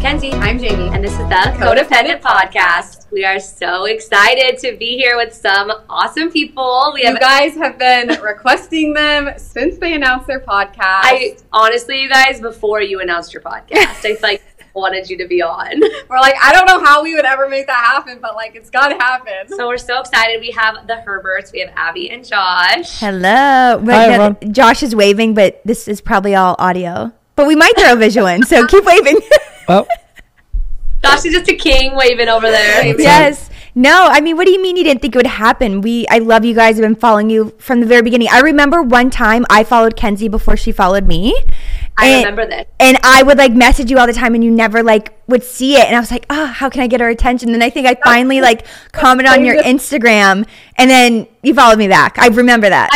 [0.00, 0.32] Hi, I'm Kenzie.
[0.32, 3.10] I'm Jamie, and this is the Codependent Podcast.
[3.12, 6.92] We are so excited to be here with some awesome people.
[6.94, 10.78] We have You guys have been requesting them since they announced their podcast.
[11.02, 14.42] I honestly, you guys, before you announced your podcast, I like
[14.74, 15.80] wanted you to be on.
[16.08, 18.70] We're like, I don't know how we would ever make that happen, but like, it's
[18.70, 19.54] got to happen.
[19.54, 20.40] So we're so excited.
[20.40, 21.52] We have the Herberts.
[21.52, 23.00] We have Abbie and Josh.
[23.00, 23.28] Hello.
[23.28, 24.52] Hi, no, everyone.
[24.54, 27.12] Josh is waving, but this is probably all audio.
[27.36, 29.20] But we might throw a visual in, so keep waving.
[29.70, 29.86] Well,
[31.04, 32.84] Josh is just a king waving over there.
[32.98, 33.48] yes.
[33.74, 35.80] No, I mean, what do you mean you didn't think it would happen?
[35.80, 36.74] We, I love you guys.
[36.76, 38.26] I've been following you from the very beginning.
[38.30, 41.40] I remember one time I followed Kenzie before she followed me.
[41.96, 42.66] I And- remember this.
[42.80, 45.76] And I would like message you all the time, and you never like would see
[45.76, 45.84] it.
[45.86, 47.54] And I was like, oh, how can I get her attention?
[47.54, 51.86] And I think I finally like commented on your Instagram, and then you followed me
[51.86, 52.18] back.
[52.18, 52.90] I remember that.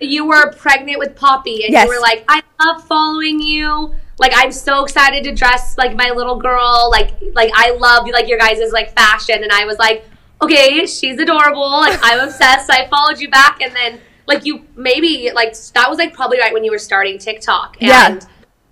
[0.00, 1.84] you were pregnant with Poppy, and Yes.
[1.86, 3.94] you were like, "I love following you.
[4.20, 6.88] Like, I'm so excited to dress like my little girl.
[6.90, 10.04] Like, like I love like your guys' like fashion." And I was like,
[10.42, 11.68] "Okay, she's adorable.
[11.80, 15.98] Like, I'm obsessed." I followed you back, and then like you maybe like that was
[15.98, 18.20] like probably right when you were starting TikTok, and Yeah.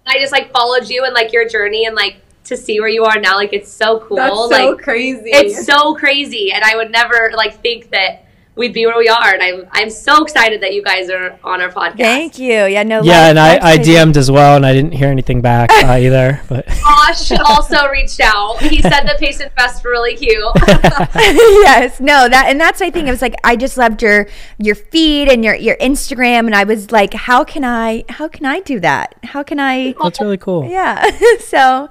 [0.06, 3.04] I just like followed you and like your journey and like to see where you
[3.04, 3.34] are now.
[3.36, 4.18] Like, it's so cool.
[4.18, 5.30] That's so like, crazy.
[5.30, 8.24] it's so crazy, and I would never like think that
[8.58, 9.32] we'd be where we are.
[9.32, 11.98] And I'm I'm so excited that you guys are on our podcast.
[11.98, 12.66] Thank you.
[12.66, 13.02] Yeah, no.
[13.02, 13.92] yeah, life- and I, life's I.
[13.92, 16.42] DM'd as well, and I didn't hear anything back uh, either.
[16.48, 18.58] But Josh also reached out.
[18.60, 20.44] He said the patient dressed really cute.
[20.66, 23.06] yes, no, that and that's my thing.
[23.06, 24.28] it was like I just loved your
[24.58, 28.44] your feed and your your Instagram and I was like, how can I how can
[28.44, 29.14] I do that?
[29.22, 30.68] How can I that's really cool.
[30.68, 31.08] Yeah.
[31.38, 31.88] so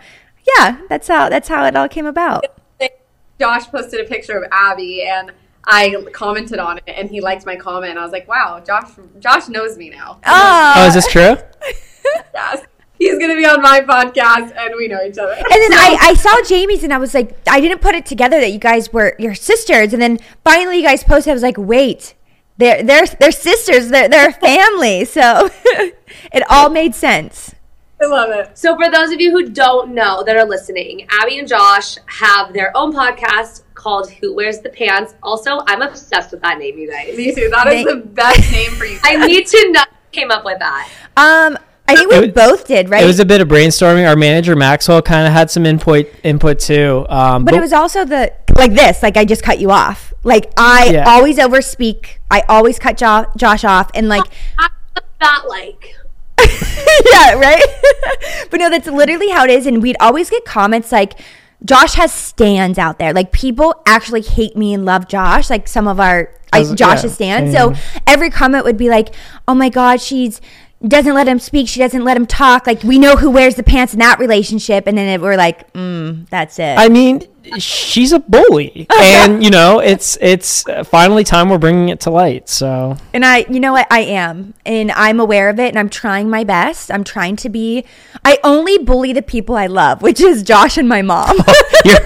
[0.57, 2.45] yeah, that's how that's how it all came about.
[3.39, 5.31] Josh posted a picture of Abbie, and
[5.69, 7.97] I commented on it, and he liked my comment.
[7.97, 8.89] I was like, wow, Josh,
[9.19, 10.19] Josh knows me now.
[10.25, 11.35] Oh, Oh, is this true?
[12.33, 12.63] Yes.
[12.97, 15.33] He's going to be on my podcast, and we know each other.
[15.33, 18.39] and then I, I saw Jamie's and I was like, I didn't put it together
[18.39, 19.91] that you guys were your sisters.
[19.93, 22.15] And then finally you guys posted, I was like, wait,
[22.57, 25.05] they're they're they're sisters, they're they're a family.
[25.17, 25.49] So
[26.33, 27.53] it all made sense.
[28.01, 28.57] I love it.
[28.57, 32.53] so for those of you who don't know that are listening, Abbie and Josh have
[32.53, 35.15] their own podcast called Who Wears the Pants.
[35.23, 37.15] Also, I'm obsessed with that name, you guys.
[37.15, 37.47] Me too.
[37.49, 38.95] That is Thank- the best name for you.
[38.95, 39.01] Guys.
[39.05, 40.89] I need to know who came up with that.
[41.15, 43.01] Um I think we It was- both did, right?
[43.01, 44.05] It was a bit of brainstorming.
[44.05, 47.05] Our manager Maxwell kind of had some input input too.
[47.07, 50.11] Um, But it was also the like this, like I just cut you off.
[50.23, 51.05] Like I Yeah.
[51.07, 52.17] always overspeak.
[52.29, 54.25] I always cut jo- Josh off, and like,
[54.59, 55.95] What's that like?
[57.13, 57.63] yeah, right.
[58.51, 59.65] but no, that's literally how it is.
[59.65, 61.13] And we'd always get comments like,
[61.65, 65.49] "Josh has stands out there." Like people actually hate me and love Josh.
[65.49, 67.55] Like some of our I, Josh's yeah, stands.
[67.55, 67.73] So
[68.05, 69.13] every comment would be like,
[69.47, 70.41] "Oh my God, she's."
[70.87, 71.67] Doesn't let him speak.
[71.67, 72.67] She doesn't let him talk.
[72.67, 75.73] Like we know who wears the pants in that relationship, and then it, we're like,
[75.73, 77.23] mm, "That's it." I mean,
[77.57, 82.09] she's a bully, and you know, it's it's uh, finally time we're bringing it to
[82.09, 82.49] light.
[82.49, 85.89] So And I, you know what, I am, and I'm aware of it, and I'm
[85.89, 86.91] trying my best.
[86.91, 87.85] I'm trying to be.
[88.25, 91.37] I only bully the people I love, which is Josh and my mom,
[91.85, 91.99] your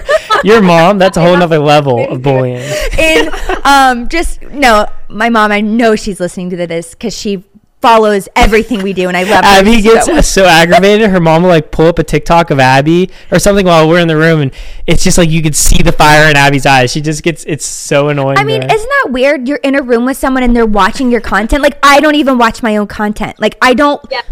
[0.44, 2.62] your mom, that's a whole nother level of bullying.
[2.98, 3.28] and
[3.64, 5.52] um, just no, my mom.
[5.52, 7.44] I know she's listening to this because she
[7.82, 11.10] follows everything we do, and I love her Abbie gets so so aggravated.
[11.10, 14.08] Her mom will like pull up a TikTok of Abbie or something while we're in
[14.08, 14.52] the room, and
[14.86, 16.92] it's just like you could see the fire in Abbie's eyes.
[16.92, 18.38] She just gets it's so annoying.
[18.38, 19.48] I mean, to- isn't that weird?
[19.48, 21.62] You're in a room with someone and they're watching your content.
[21.62, 23.38] Like I don't even watch my own content.
[23.40, 24.00] Like I don't.
[24.10, 24.22] Yeah.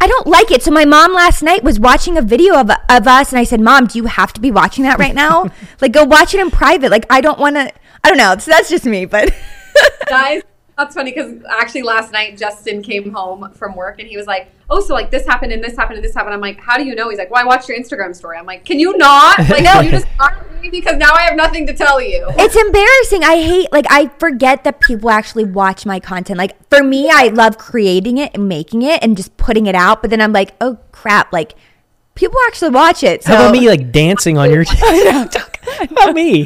[0.00, 0.62] I don't like it.
[0.62, 3.60] So my mom last night was watching a video of, of us, and I said,
[3.60, 5.50] "Mom, do you have to be watching that right now?
[5.80, 6.92] like, go watch it in private.
[6.92, 7.72] Like, I don't want to.
[8.04, 8.36] I don't know.
[8.38, 9.34] So that's just me, but
[10.08, 10.42] Guys,
[10.78, 14.48] that's funny because actually last night Justin came home from work and he was like,
[14.70, 16.84] "Oh, so like this happened and this happened and this happened." I'm like, "How do
[16.84, 19.38] you know?" He's like, "Well, I watched your Instagram story." I'm like, "Can you not?
[19.48, 22.54] Like, no, you just aren't me because now I have nothing to tell you." it's
[22.54, 23.24] embarrassing.
[23.24, 26.38] I hate like I forget that people actually watch my content.
[26.38, 30.00] Like for me, I love creating it and making it and just putting it out.
[30.00, 31.54] But then I'm like, oh crap, like
[32.14, 33.24] people actually watch it.
[33.24, 34.64] So how about me like dancing on your?
[34.68, 36.42] How about me?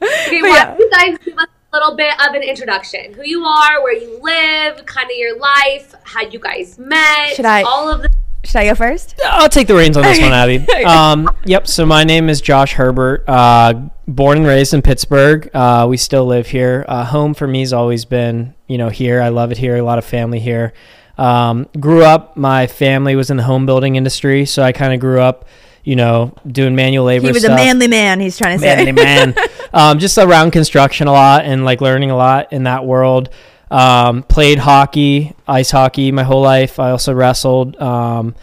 [0.00, 3.14] Okay, why don't you guys give us a little bit of an introduction.
[3.14, 7.34] Who you are, where you live, kind of your life, how you guys met.
[7.34, 8.10] Should I- All of the.
[8.44, 9.20] Should I go first?
[9.26, 10.64] I'll take the reins on this one, Abbie.
[10.86, 11.66] Um, yep.
[11.66, 13.24] So my name is Josh Herbert.
[13.28, 15.50] Uh, born and raised in Pittsburgh.
[15.52, 16.84] Uh, we still live here.
[16.88, 19.20] Uh, home for me has always been, you know, here.
[19.20, 19.76] I love it here.
[19.76, 20.72] A lot of family here.
[21.18, 22.36] Um, grew up.
[22.38, 25.46] My family was in the home building industry, so I kind of grew up,
[25.84, 27.26] you know, doing manual labor.
[27.26, 28.20] He was stuff a manly man.
[28.20, 28.76] He's trying to say.
[28.76, 29.34] manly man.
[29.70, 33.28] Um, just around construction a lot and like learning a lot in that world.
[33.70, 36.80] Um, played hockey, ice hockey my whole life.
[36.80, 37.76] I also wrestled.
[37.76, 38.34] Um,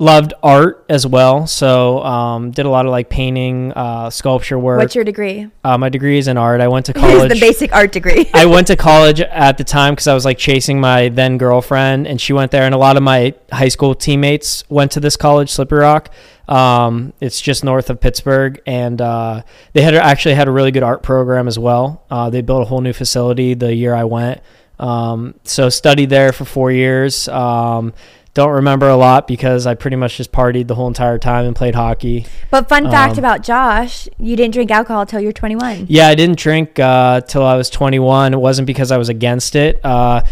[0.00, 1.46] loved art as well.
[1.46, 4.80] So um, did a lot of like painting, uh, sculpture work.
[4.80, 5.48] What's your degree?
[5.62, 6.60] uh, my degree is in art.
[6.60, 7.30] I went to college.
[7.32, 8.28] the basic art degree.
[8.34, 12.06] I went to college at the time because I was like chasing my then girlfriend,
[12.08, 15.16] and she went there, and a lot of my high school teammates went to this
[15.16, 16.10] college, Slippery Rock.
[16.50, 19.42] Um, it's just north of Pittsburgh, and uh,
[19.72, 22.04] they had actually had a really good art program as well.
[22.10, 24.40] Uh, they built a whole new facility the year I went,
[24.78, 27.28] um, so studied there for four years.
[27.28, 27.92] Um,
[28.32, 31.54] don't remember a lot because I pretty much just partied the whole entire time and
[31.54, 32.26] played hockey.
[32.50, 35.86] But fun fact Um, about Josh, you didn't drink alcohol until you're 21.
[35.88, 38.32] Yeah, I didn't drink uh, till I was 21.
[38.32, 39.80] It wasn't because I was against it.
[39.84, 40.22] Uh,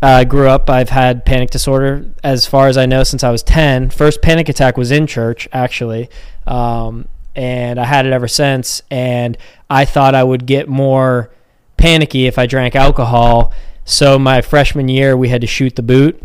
[0.00, 0.70] I grew up.
[0.70, 3.90] I've had panic disorder as far as I know since I was 10.
[3.90, 6.08] First panic attack was in church, actually,
[6.46, 8.82] um, and I had it ever since.
[8.90, 9.36] And
[9.68, 11.30] I thought I would get more
[11.76, 13.52] panicky if I drank alcohol.
[13.84, 16.22] So my freshman year, we had to shoot the boot,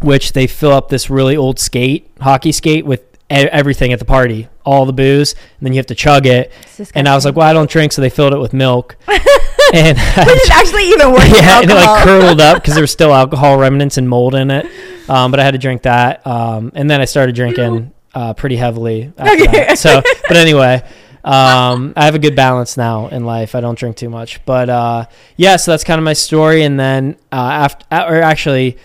[0.00, 4.48] which they fill up this really old skate, hockey skate, with everything at the party,
[4.64, 6.52] all the booze, and then you have to chug it.
[6.94, 8.96] And I was like, well, I don't drink, so they filled it with milk.
[9.08, 11.28] and It's actually even worse.
[11.40, 14.50] yeah, and it like curdled up because there was still alcohol remnants and mold in
[14.50, 14.66] it.
[15.08, 18.56] Um, but I had to drink that, um, and then I started drinking uh, pretty
[18.56, 19.12] heavily.
[19.16, 19.78] After that.
[19.78, 20.82] So, but anyway,
[21.24, 23.54] um, I have a good balance now in life.
[23.54, 25.06] I don't drink too much, but uh,
[25.36, 25.56] yeah.
[25.56, 26.62] So that's kind of my story.
[26.62, 28.78] And then uh, after, or actually,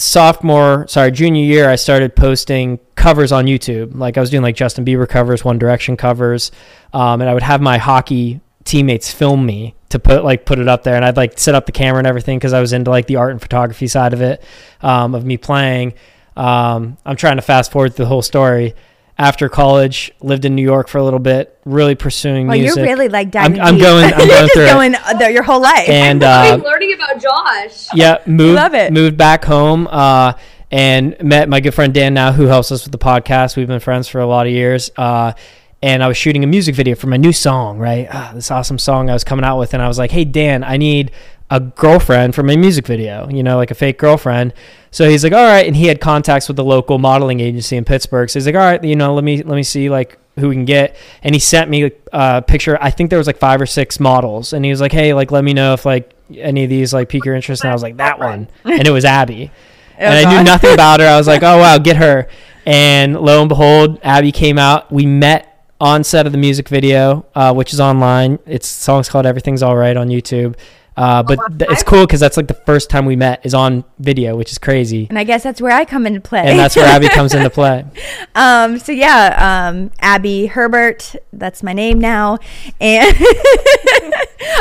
[0.00, 3.94] sophomore, sorry, junior year, I started posting covers on YouTube.
[3.94, 6.50] Like I was doing like Justin Bieber covers, One Direction covers,
[6.92, 10.68] um, and I would have my hockey teammates film me to put like put it
[10.68, 12.90] up there, and I'd like set up the camera and everything because I was into
[12.90, 14.42] like the art and photography side of it,
[14.80, 15.94] um, of me playing.
[16.36, 18.74] Um, I'm trying to fast forward the whole story.
[19.20, 22.78] After college, lived in New York for a little bit, really pursuing Well, music.
[22.78, 24.04] you're really like I'm, diving I'm going.
[24.14, 25.90] I'm you're going just through going uh, your whole life.
[25.90, 27.88] And I'm uh, learning about Josh.
[27.94, 28.94] yeah, moved Love it.
[28.94, 30.32] moved back home uh,
[30.70, 33.58] and met my good friend Dan now, who helps us with the podcast.
[33.58, 34.90] We've been friends for a lot of years.
[34.96, 35.34] Uh,
[35.82, 38.08] and I was shooting a music video for my new song, right?
[38.10, 40.64] Ah, this awesome song I was coming out with, and I was like, "Hey Dan,
[40.64, 41.10] I need
[41.50, 44.54] a girlfriend for my music video, you know, like a fake girlfriend."
[44.90, 47.84] So he's like, "All right," and he had contacts with the local modeling agency in
[47.84, 48.30] Pittsburgh.
[48.30, 50.54] So he's like, "All right, you know, let me let me see like who we
[50.54, 52.78] can get." And he sent me a picture.
[52.80, 55.30] I think there was like five or six models, and he was like, "Hey, like
[55.30, 57.82] let me know if like any of these like pique your interest." And I was
[57.82, 59.50] like, "That one," and it was Abbie
[60.00, 61.06] and I knew nothing about her.
[61.06, 62.26] I was like, oh wow, get her.
[62.64, 64.90] And lo and behold, Abbie came out.
[64.90, 68.38] We met on set of the music video, uh, which is online.
[68.46, 70.56] It's song's called "Everything's All Right" on YouTube.
[71.00, 73.84] Uh, but th- it's cool because that's like the first time we met is on
[73.98, 75.06] video, which is crazy.
[75.08, 76.42] and I guess that's where I come into play.
[76.44, 77.84] And that's where Abbie comes into play.
[78.32, 82.38] Um, so yeah, um, Abbie Herbert, that's my name now.
[82.80, 83.16] And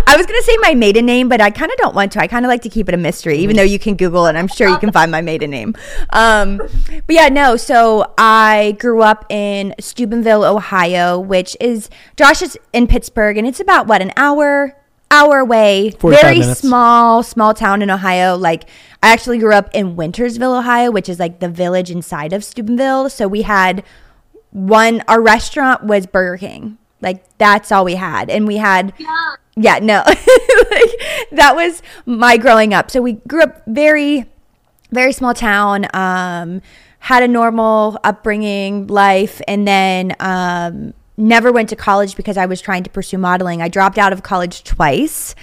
[0.07, 2.19] I was gonna say my maiden name, but I kind of don't want to.
[2.19, 4.35] I kind of like to keep it a mystery, even though you can Google it.
[4.35, 5.75] I'm sure you can find my maiden name.
[6.12, 7.57] Um, but yeah, no.
[7.57, 13.59] So I grew up in Steubenville, Ohio, which is Josh is in Pittsburgh, and it's
[13.59, 14.75] about what an hour
[15.11, 15.92] hour away.
[16.01, 16.61] Very minutes.
[16.61, 18.35] small, small town in Ohio.
[18.35, 18.66] Like
[19.01, 23.09] I actually grew up in Wintersville, Ohio, which is like the village inside of Steubenville.
[23.09, 23.83] So we had
[24.51, 26.78] one our restaurant was Burger King.
[27.01, 28.30] Like that's all we had.
[28.30, 29.35] And we had Yeah.
[29.56, 30.04] yeah, no.
[30.06, 32.92] like that was my growing up.
[32.92, 34.25] So we grew up very
[34.92, 36.61] very small town um
[37.01, 42.61] had a normal upbringing life and then um never went to college because I was
[42.61, 43.61] trying to pursue modeling.
[43.61, 45.35] I dropped out of college twice.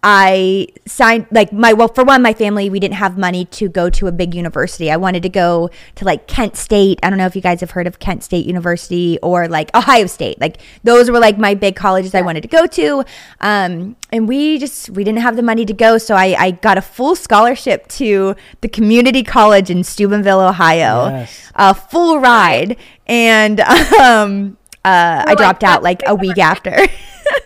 [0.00, 3.90] I signed like my well for one my family we didn't have money to go
[3.90, 4.92] to a big university.
[4.92, 7.00] I wanted to go to like Kent State.
[7.02, 10.06] I don't know if you guys have heard of Kent State University or like Ohio
[10.06, 10.40] State.
[10.40, 13.04] Like those were like my big colleges I wanted to go to.
[13.40, 16.78] Um, and we just we didn't have the money to go, so I, I got
[16.78, 21.08] a full scholarship to the community college in Steubenville, Ohio.
[21.08, 21.52] Yes.
[21.56, 22.76] A full ride,
[23.08, 23.60] and
[24.00, 26.76] um, uh, I like, dropped out like a week after.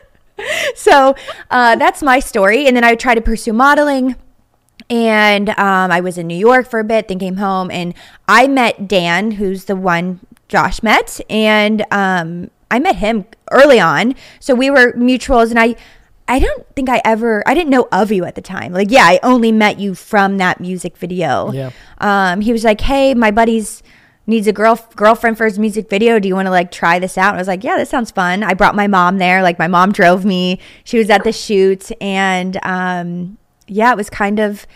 [0.75, 1.15] so
[1.51, 2.67] uh, that's my story.
[2.67, 4.17] And then I tried to pursue modeling.
[4.91, 7.95] And um, I was in New York for a bit, then came home, and
[8.29, 14.15] I met Dan, who's the one Josh met, and um, I met him early on.
[14.39, 15.77] So we were mutuals, and I,
[16.29, 18.73] I don't think I ever I didn't know of you at the time.
[18.73, 21.53] Like yeah, I only met you from that music video.
[21.53, 21.71] Yeah.
[21.99, 23.83] Um he was like, "Hey, my buddy's
[24.27, 26.19] needs a girl girlfriend for his music video.
[26.19, 28.11] Do you want to like try this out?" And I was like, "Yeah, this sounds
[28.11, 29.43] fun." I brought my mom there.
[29.43, 30.61] Like my mom drove me.
[30.85, 34.67] She was at the shoot and um yeah, it was kind of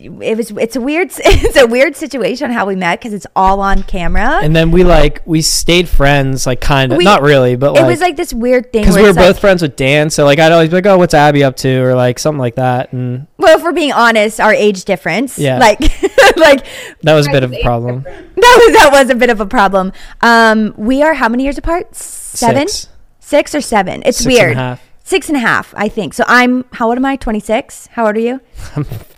[0.00, 3.60] it was it's a weird it's a weird situation how we met because it's all
[3.60, 4.40] on camera.
[4.42, 7.86] And then we like we stayed friends, like kind of not really, but like it
[7.86, 10.38] was like this weird thing because we were both like, friends with Dan, so like
[10.38, 13.26] I'd always be like, "Oh, what's Abbie up to?" or like something like that, and
[13.36, 15.38] well, if we're being honest, our age difference.
[15.38, 15.58] Yeah.
[15.58, 15.80] Like
[16.48, 16.66] like
[17.02, 18.02] that was a bit of a problem.
[18.02, 19.92] that was that was a bit of a problem.
[20.20, 21.94] Um, we are how many years apart?
[21.94, 22.88] Seven, Six.
[23.20, 24.02] Six or seven.
[24.04, 24.56] It's Six and a weird.
[24.56, 24.82] half.
[25.04, 26.12] Six and a half, I think.
[26.14, 27.16] So I'm how old am I?
[27.16, 27.86] Twenty six.
[27.92, 28.40] How old are you?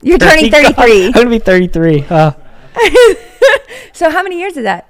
[0.03, 1.07] You're turning thirty three.
[1.07, 2.05] I'm gonna be 33.
[2.09, 2.33] Uh,
[3.93, 4.89] So how many years is that?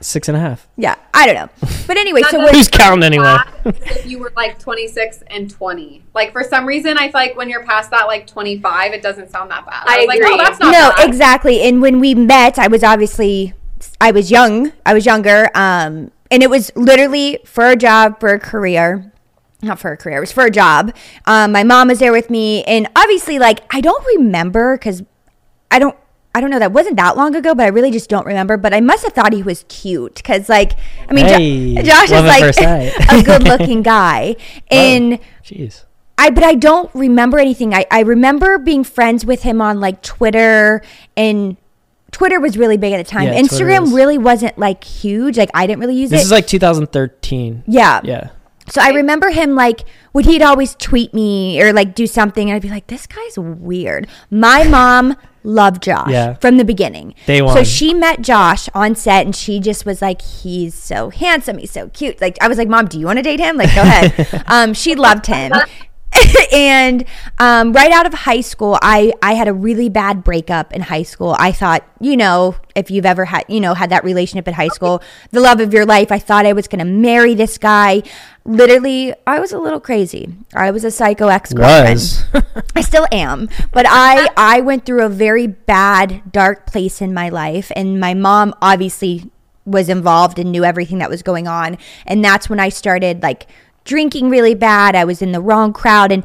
[0.00, 0.68] Six and a half.
[0.76, 1.68] Yeah, I don't know.
[1.86, 3.36] But anyway, so Not we're, Who's counting anyway?
[3.64, 6.04] if you were like 26 and 20.
[6.14, 9.30] Like for some reason, I feel like when you're past that like 25, it doesn't
[9.30, 9.84] sound that bad.
[9.86, 10.34] I was like, agree.
[10.34, 11.08] oh, that's not no, bad.
[11.08, 11.62] exactly.
[11.62, 13.54] And when we met, I was obviously
[14.00, 14.72] I was young.
[14.84, 15.50] I was younger.
[15.54, 19.12] Um, and it was literally for a job, for a career.
[19.62, 20.18] Not for a career.
[20.18, 20.94] It was for a job.
[21.24, 25.02] Um, my mom was there with me, and obviously, like I don't remember because
[25.70, 25.96] I don't.
[26.36, 26.58] I don't know.
[26.58, 28.58] That wasn't that long ago, but I really just don't remember.
[28.58, 30.72] But I must have thought he was cute because, like,
[31.08, 34.36] I mean, Jo- Josh is like a good-looking guy,
[34.70, 35.84] and Jeez.
[36.18, 37.72] I but I don't remember anything.
[37.72, 40.82] I, I remember being friends with him on like Twitter
[41.16, 41.56] and
[42.10, 43.28] Twitter was really big at the time.
[43.28, 43.92] Yeah, Instagram is.
[43.92, 45.38] really wasn't like huge.
[45.38, 46.16] Like I didn't really use it.
[46.16, 46.26] This it.
[46.26, 47.64] is like 2013.
[47.66, 48.02] yeah.
[48.04, 48.28] Yeah.
[48.68, 52.56] So I remember him like when he'd always tweet me or like do something and
[52.56, 54.08] I'd be like, This guy's weird.
[54.30, 56.34] My mom loved Josh Yeah.
[56.34, 57.14] from the beginning.
[57.26, 61.58] Day So she met Josh on set and she just was like, He's so handsome,
[61.58, 62.20] he's so cute.
[62.20, 63.56] Like I was like, Mom, do you want to date him?
[63.56, 64.44] Like, go ahead.
[64.48, 65.52] um, she loved him.
[66.52, 67.04] and
[67.38, 71.02] um, right out of high school, I, I had a really bad breakup in high
[71.02, 71.36] school.
[71.38, 74.68] I thought, you know, if you've ever had, you know, had that relationship in high
[74.68, 78.02] school, the love of your life, I thought I was going to marry this guy.
[78.44, 80.34] Literally, I was a little crazy.
[80.54, 81.94] I was a psycho ex girlfriend.
[81.94, 82.24] Was.
[82.76, 87.28] I still am, but I I went through a very bad dark place in my
[87.28, 89.30] life and my mom obviously
[89.64, 93.48] was involved and knew everything that was going on and that's when I started like
[93.86, 94.94] drinking really bad.
[94.94, 96.12] I was in the wrong crowd.
[96.12, 96.24] And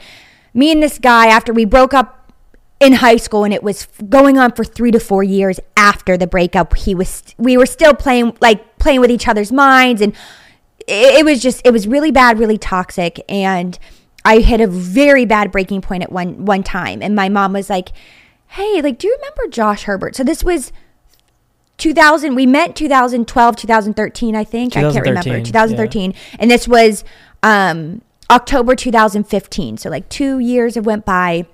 [0.53, 2.34] me and this guy after we broke up
[2.82, 6.25] in high school and it was going on for 3 to 4 years after the
[6.25, 10.01] breakup he was we were still playing like playing with each other's minds.
[10.01, 10.13] And
[10.88, 13.24] it, it was just it was really bad really toxic.
[13.30, 13.77] And
[14.25, 17.01] i hit a very bad breaking point at one one time.
[17.01, 17.89] And my mom was like
[18.48, 20.15] hey like do you remember josh herbert?
[20.15, 20.74] So this was
[21.77, 24.75] 2000 we met 2012 2013 i think.
[24.75, 25.22] I can't remember.
[25.22, 27.03] 2013, 2013 and this was
[27.43, 31.45] um october 2015 so like two years have went by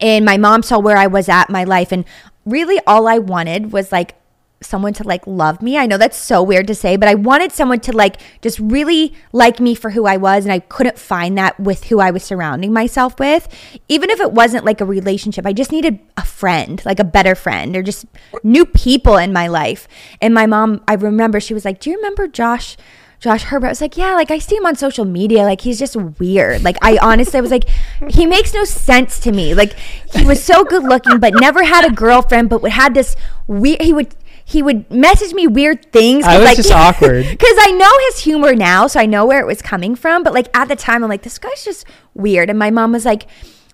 [0.00, 2.04] and my mom saw where I was at in my life and
[2.44, 4.14] really all I wanted was like
[4.60, 5.78] someone to like love me.
[5.78, 9.14] I know that's so weird to say, but I wanted someone to like just really
[9.32, 12.24] like me for who I was and I couldn't find that with who I was
[12.24, 13.48] surrounding myself with.
[13.88, 17.36] Even if it wasn't like a relationship, I just needed a friend, like a better
[17.36, 18.06] friend or just
[18.42, 19.86] new people in my life.
[20.20, 22.76] And my mom, I remember she was like, "Do you remember Josh
[23.20, 23.66] Josh Herbert.
[23.66, 25.42] I was like, yeah, like I see him on social media.
[25.42, 26.62] Like he's just weird.
[26.62, 27.68] Like I honestly was like,
[28.10, 29.54] he makes no sense to me.
[29.54, 29.74] Like
[30.12, 33.82] he was so good looking, but never had a girlfriend, but would had this weird.
[33.82, 36.24] He would he would message me weird things.
[36.24, 37.26] I was like, just awkward.
[37.30, 40.22] because I know his humor now, so I know where it was coming from.
[40.22, 41.84] But like at the time, I'm like, this guy's just
[42.14, 42.48] weird.
[42.48, 43.26] And my mom was like,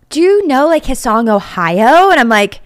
[0.09, 2.11] do you know like his song Ohio?
[2.11, 2.61] And I'm like.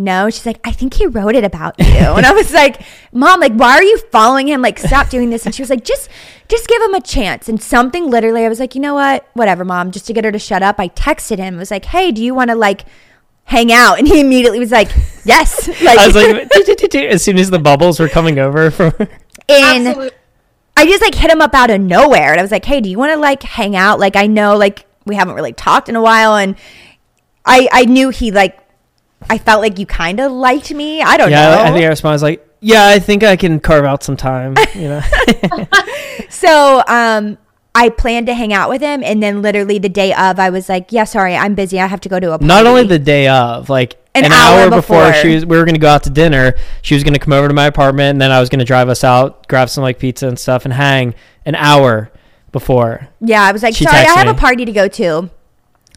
[0.00, 1.84] No, she's like, I think he wrote it about you.
[1.90, 2.80] And I was like,
[3.12, 4.62] Mom, like, why are you following him?
[4.62, 5.44] Like, stop doing this.
[5.44, 6.08] And she was like, just,
[6.48, 7.48] just give him a chance.
[7.48, 9.28] And something literally, I was like, you know what?
[9.34, 9.90] Whatever, mom.
[9.90, 11.56] Just to get her to shut up, I texted him.
[11.56, 12.86] I was like, hey, do you want to like
[13.44, 13.98] hang out?
[13.98, 14.90] And he immediately was like,
[15.24, 15.68] yes.
[15.82, 18.94] Like, I was like, as soon as the bubbles were coming over from.
[19.48, 20.10] and Absolutely.
[20.76, 22.30] I just like hit him up out of nowhere.
[22.30, 24.00] And I was like, hey, do you want to like hang out?
[24.00, 26.36] Like, I know like we haven't really talked in a while.
[26.36, 26.56] And
[27.44, 28.59] I, I knew he like,
[29.28, 31.02] I felt like you kind of liked me.
[31.02, 31.62] I don't Yeah, know.
[31.62, 34.16] I, I think I responded was like, yeah, I think I can carve out some
[34.16, 34.54] time.
[34.74, 35.02] You know,
[36.28, 37.38] So um,
[37.74, 40.68] I planned to hang out with him, and then literally the day of, I was
[40.68, 41.80] like, "Yeah, sorry, I'm busy.
[41.80, 44.32] I have to go to a party." not only the day of, like An an,
[44.32, 45.12] hour hour, before, before.
[45.14, 46.54] she was, we were gonna go out to dinner.
[46.82, 49.04] She was gonna come over to my apartment, and then I was gonna drive us
[49.04, 51.14] out, grab some like pizza and stuff, and hang
[51.46, 52.10] an hour
[52.52, 53.08] before.
[53.20, 55.30] yeah, I was like, She "Sorry, I have a party to go to."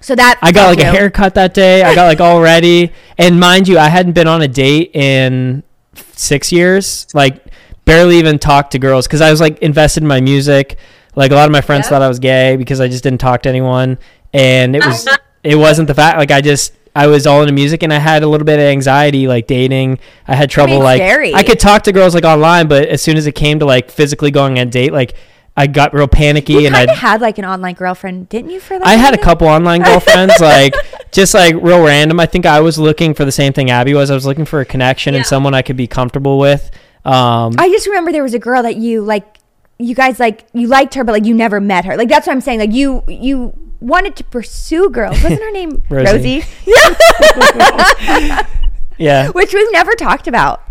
[0.04, 1.82] So that I got like thank a haircut that day.
[1.82, 5.64] I got like all ready, and mind you, I hadn't been on a date in
[6.12, 7.08] six years.
[7.14, 7.42] Like
[7.86, 10.78] barely even talked to girls because I was like invested in my music.
[11.16, 13.44] Like a lot of my friends thought I was gay because I just didn't talk
[13.44, 13.98] to anyone.
[14.34, 15.18] and it was uh-huh.
[15.42, 18.24] it wasn't the fact like I just I was all into music and I had
[18.24, 20.00] a little bit of anxiety like dating.
[20.28, 21.34] I had trouble mean, like scary.
[21.34, 23.90] I could talk to girls like online, but as soon as it came to like
[23.90, 25.16] physically going on a date, like
[25.56, 28.60] I got real panicky You and I had like an online girlfriend, didn't you?
[28.60, 30.74] For that, I had a couple online girlfriends, like
[31.12, 32.20] just like real random.
[32.20, 34.10] I think I was looking for the same thing Abbie was.
[34.10, 36.72] I was looking for a connection and someone I could be comfortable with.
[37.06, 39.38] Um, I just remember there was a girl that you like.
[39.80, 41.98] You guys like you liked her, but like you never met her.
[41.98, 42.60] Like that's what I'm saying.
[42.60, 45.22] Like you you wanted to pursue girls.
[45.22, 46.40] Wasn't her name Rosie.
[46.40, 46.44] Rosie?
[46.66, 48.48] Yeah.
[48.98, 50.64] yeah, Which we've never talked about.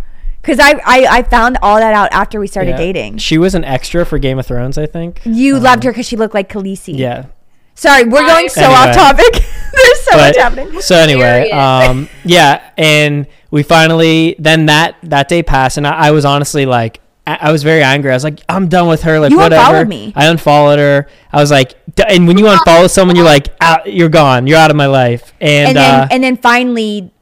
[0.43, 2.77] Because I, I I found all that out after we started yeah.
[2.79, 3.19] dating.
[3.19, 5.21] She was an extra for Game of Thrones, I think.
[5.25, 6.99] You loved her because she looked like Khaleesi.
[6.99, 7.27] Yeah,
[7.75, 8.75] Sorry, we're going so Anyway.
[8.77, 9.33] off topic.
[9.73, 10.81] There's so much happening.
[10.83, 11.53] So anyway, Period.
[11.57, 16.67] um, yeah, and we finally then that that day passed, and I, I was honestly
[16.67, 18.11] like, I, I was very angry.
[18.11, 19.21] I was like, I'm done with her.
[19.21, 19.63] Like You whatever.
[19.63, 20.13] unfollowed me.
[20.17, 21.07] I unfollowed her.
[21.33, 24.47] I was like, d- and when you unfollow someone, you're like, out, you're gone.
[24.49, 25.33] You're out of my life.
[25.41, 27.13] And, and then uh, and then finally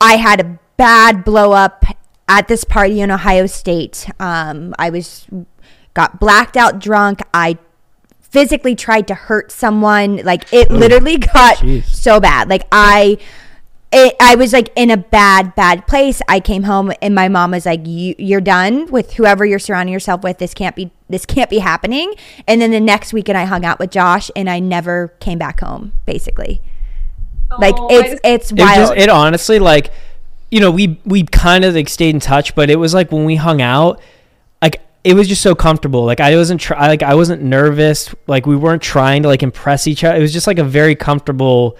[0.00, 1.84] I had a bad blow up
[2.28, 4.08] at this party in Ohio State.
[4.20, 5.26] Um, I was
[5.94, 7.20] got blacked out drunk.
[7.34, 7.58] I
[8.20, 10.18] physically tried to hurt someone.
[10.18, 11.84] Like it literally got Jeez.
[11.86, 12.48] so bad.
[12.48, 13.18] Like I
[13.90, 16.20] it, I was like in a bad, bad place.
[16.28, 19.94] I came home and my mom was like, you, "You're done with whoever you're surrounding
[19.94, 20.36] yourself with.
[20.36, 22.12] This can't be, this can't be happening."
[22.46, 25.60] And then the next weekend, I hung out with Josh, and I never came back
[25.60, 25.94] home.
[26.04, 26.60] Basically,
[27.58, 28.76] like Oh, I it's just- it's it wild.
[28.78, 29.90] just it honestly like
[30.50, 33.24] you know we we kind of like stayed in touch but it was like when
[33.24, 34.00] we hung out
[34.62, 38.46] like it was just so comfortable like i wasn't try like i wasn't nervous like
[38.46, 41.76] we weren't trying to like impress each other it was just like a very comfortable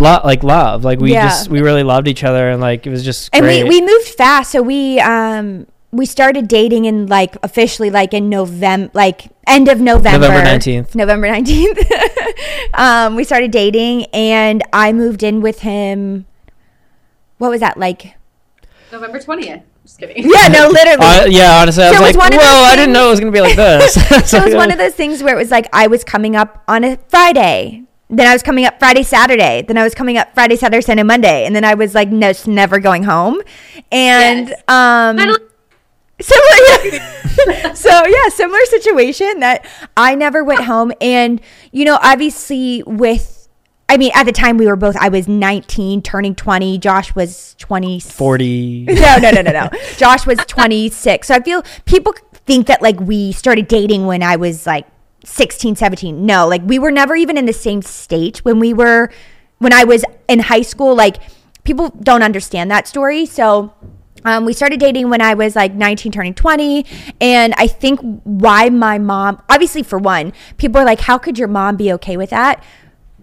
[0.00, 1.28] lot like love like we Yeah.
[1.28, 3.62] just we really loved each other and like it was just and great.
[3.64, 4.50] we we moved fast.
[4.50, 9.80] So we um we started dating in like officially like in November, like end of
[9.80, 10.94] November, November 19th.
[10.96, 11.78] November nineteenth.
[12.74, 16.26] um, we started dating, and I moved in with him.
[17.38, 18.14] What was that like?
[18.92, 19.62] November 20th.
[19.84, 20.24] Just kidding.
[20.30, 20.98] Yeah, no, literally.
[21.04, 22.92] Uh, yeah honestly i So was it was like one of well those i didn't
[22.92, 23.94] know it was gonna be like this
[24.30, 26.62] so it was one of those things where it was like I was coming up
[26.68, 27.82] on a Friday.
[28.08, 29.62] Then I was coming up Friday, Saturday.
[29.66, 31.44] Then I was coming up Friday, Saturday, Sunday, Monday.
[31.44, 33.40] And then I was like, no, just never going home.
[33.90, 34.62] And Yes.
[34.68, 35.38] um Kinda
[36.20, 37.00] similar
[37.48, 37.72] yeah.
[37.74, 39.66] so yeah similar situation that
[39.98, 43.35] i never went home and you know obviously with
[43.88, 47.54] i mean at the time we were both i was 19 turning 20 josh was
[47.58, 49.68] 20 40 no no no no no.
[49.96, 54.36] Josh was 26 so i feel people think that like we started dating when i
[54.36, 54.86] was like
[55.24, 59.10] 16 17 no like we were never even in the same state when we were
[59.58, 60.94] when i was in high school.
[60.94, 61.16] Like
[61.64, 63.26] people don't understand that story.
[63.26, 63.72] So
[64.24, 66.84] um, we started dating when I was like 19, turning 20.
[67.20, 71.48] And I think why my mom, obviously, for one, people are like, how could your
[71.48, 72.62] mom be okay with that?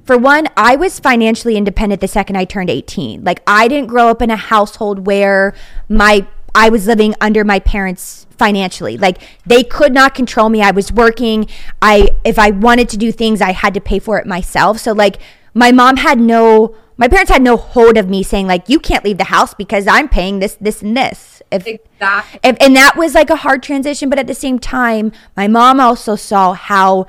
[0.04, 3.24] For one, I was financially independent the second I turned 18.
[3.24, 5.54] Like, I didn't grow up in a household where
[5.88, 8.98] my I was living under my parents financially.
[8.98, 10.62] Like they could not control me.
[10.62, 11.48] I was working.
[11.82, 14.80] I if I wanted to do things, I had to pay for it myself.
[14.80, 15.18] So like
[15.54, 19.04] my mom had no my parents had no hold of me saying like you can't
[19.04, 21.42] leave the house because I'm paying this this and this.
[21.52, 22.40] If Exactly.
[22.44, 25.80] and, and that was like a hard transition but at the same time my mom
[25.80, 27.06] also saw how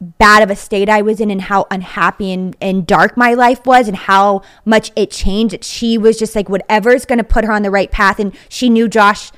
[0.00, 3.66] bad of a state i was in and how unhappy and, and dark my life
[3.66, 7.44] was and how much it changed that she was just like whatever's going to put
[7.44, 9.32] her on the right path and she knew josh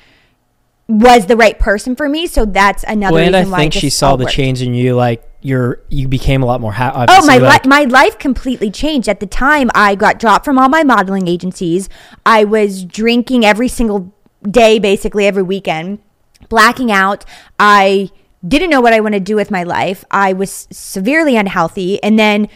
[0.86, 3.80] was the right person for me so that's another well, and reason i think it
[3.80, 4.34] she saw the worked.
[4.34, 7.84] change in you like you're you became a lot more happy Oh my li- my
[7.84, 9.08] life completely changed.
[9.08, 11.88] At the time, I got dropped from all my modeling agencies.
[12.26, 16.00] I was drinking every single day, basically every weekend,
[16.48, 17.24] blacking out.
[17.58, 18.10] I
[18.46, 20.04] didn't know what I want to do with my life.
[20.10, 22.48] I was severely unhealthy, and then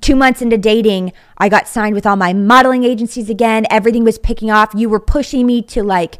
[0.00, 3.66] two months into dating, I got signed with all my modeling agencies again.
[3.70, 4.72] Everything was picking off.
[4.74, 6.18] You were pushing me to like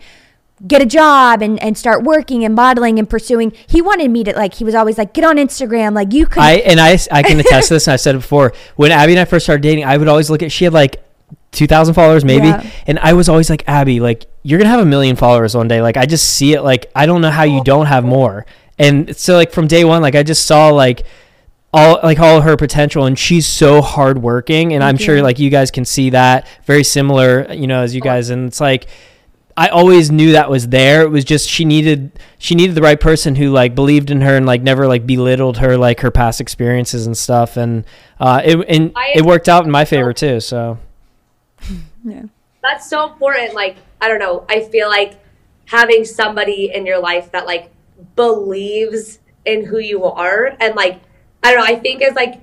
[0.67, 3.53] get a job and, and start working and modeling and pursuing.
[3.67, 5.95] He wanted me to like, he was always like, get on Instagram.
[5.95, 8.19] Like you could I and I I can attest to this, and I've said it
[8.19, 8.53] before.
[8.77, 11.05] When Abbie and I first started dating, I would always look at she had like
[11.53, 12.69] two thousand followers maybe, Yeah.
[12.87, 15.83] and I was always like Abbie, like you're gonna have a million followers one day.
[15.83, 16.63] Like I just see it.
[16.63, 17.65] Like I don't know how you oh.
[17.65, 18.47] don't have more.
[18.81, 21.07] And so like from day one, like I just saw like
[21.73, 25.71] all like all her potential and she's so hardworking and i'm sure like you guys
[25.71, 28.88] can see that very similar you know as you guys and it's like
[29.57, 32.99] i always knew that was there it was just she needed she needed the right
[32.99, 36.40] person who like believed in her and like never like belittled her like her past
[36.40, 37.85] experiences and stuff and
[38.19, 40.77] uh it and I- it worked out in my favor too so
[42.05, 42.23] yeah.
[42.62, 43.55] that's so important.
[43.55, 44.45] Like, I don't know.
[44.49, 45.19] I feel like
[45.66, 47.71] having somebody in your life that like
[48.21, 51.01] believes in who you are and like
[51.43, 52.35] I don't know, I think as like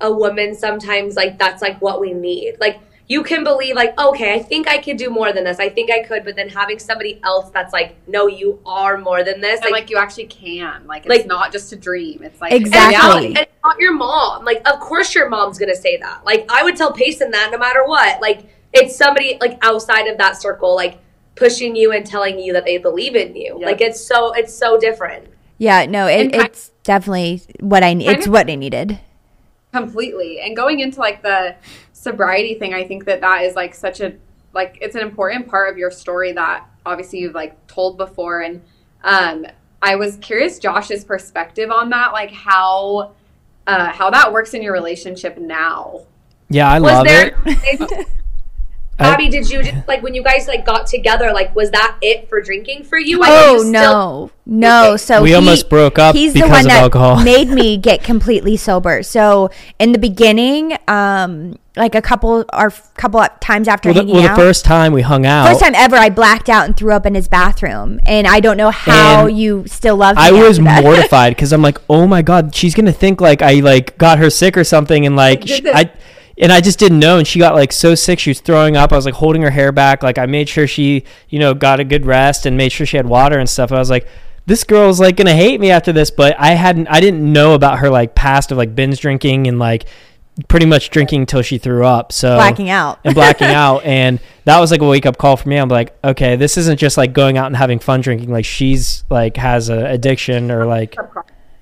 [0.00, 2.56] a woman sometimes like that's like what we need.
[2.60, 5.58] Like you can believe like okay, I think I could do more than this.
[5.58, 9.24] I think I could, but then having somebody else that's like no, you are more
[9.24, 9.60] than this.
[9.62, 10.86] And Like, like you actually can.
[10.86, 12.20] Like it's Like- not just a dream.
[12.22, 12.94] It's like Exactly.
[12.94, 14.44] and, not, and it's not your mom.
[14.44, 16.26] Like of course your mom's gonna say that.
[16.26, 18.20] Like I would tell Payson that no matter what.
[18.20, 18.40] Like
[18.74, 20.98] it's somebody like outside of that circle, like
[21.34, 23.58] pushing you and telling you that they believe in you.
[23.58, 23.66] Yep.
[23.66, 25.28] Like it's so it's so different.
[25.58, 28.98] Yeah, no, it, And kind- it's definitely what I it's of- what I needed.
[29.72, 31.54] completely and going into like the
[31.94, 34.12] sobriety thing i think that that is like such a
[34.52, 38.60] like it's an important part of your story that obviously you've like told before and
[39.04, 39.46] um
[39.80, 43.12] i was curious josh's perspective on that like how
[43.66, 46.00] uh how that works in your relationship now
[46.50, 48.06] Yeah, I Was love there it.
[48.98, 52.28] Bobby, did you just like when you guys like got together, like was that it
[52.28, 53.18] for drinking for you?
[53.18, 54.96] Like, Oh you still- no, no!
[54.96, 57.24] So We he- almost broke up He's because the one of that alcohol.
[57.24, 59.02] made me get completely sober.
[59.02, 59.50] So
[59.80, 64.14] in the beginning, um, like a couple or couple of times after Well, the, hanging
[64.16, 66.92] well, the first time we hung out, first time ever, I blacked out and threw
[66.92, 70.16] up in his bathroom, and I don't know how And you still love.
[70.18, 70.84] I was that.
[70.84, 74.30] mortified because I'm like, oh my god, she's gonna think like I like got her
[74.30, 75.90] sick or something, and like Did sh- I,
[76.42, 78.92] and I just didn't know, and she got like so sick, she was throwing up.
[78.92, 81.80] I was like holding her hair back, like I made sure she, you know, got
[81.80, 83.72] a good rest and made sure she had water and stuff.
[83.72, 84.06] I was like.
[84.44, 87.78] This girl's like gonna hate me after this, but I hadn't, I didn't know about
[87.78, 89.84] her like past of like binge drinking and like
[90.48, 92.12] pretty much drinking until she threw up.
[92.12, 92.98] So blacking out.
[93.04, 95.96] and blacking out and that was like a wake up call for me i'm like
[96.02, 99.68] okay this isn't just like going out and having fun drinking like she's like has
[99.68, 100.96] a addiction or like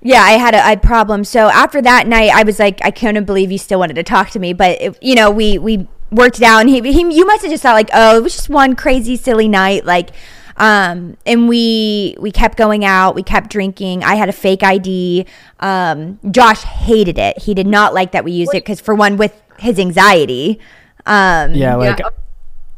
[0.03, 1.29] Yeah, I had a, had problems.
[1.29, 4.31] So after that night, I was like, I couldn't believe you still wanted to talk
[4.31, 4.53] to me.
[4.53, 7.51] But it, you know, we we worked it out, and he, he you must have
[7.51, 10.11] just thought like, oh, it was just one crazy silly night, like.
[10.57, 13.15] Um, and we we kept going out.
[13.15, 14.05] We kept drinking.
[14.05, 15.25] I had a fake ID.
[15.59, 17.39] Um, Josh hated it.
[17.39, 20.61] He did not like that we used it because, for one, with his anxiety.
[21.07, 22.11] Um, yeah like Yeah.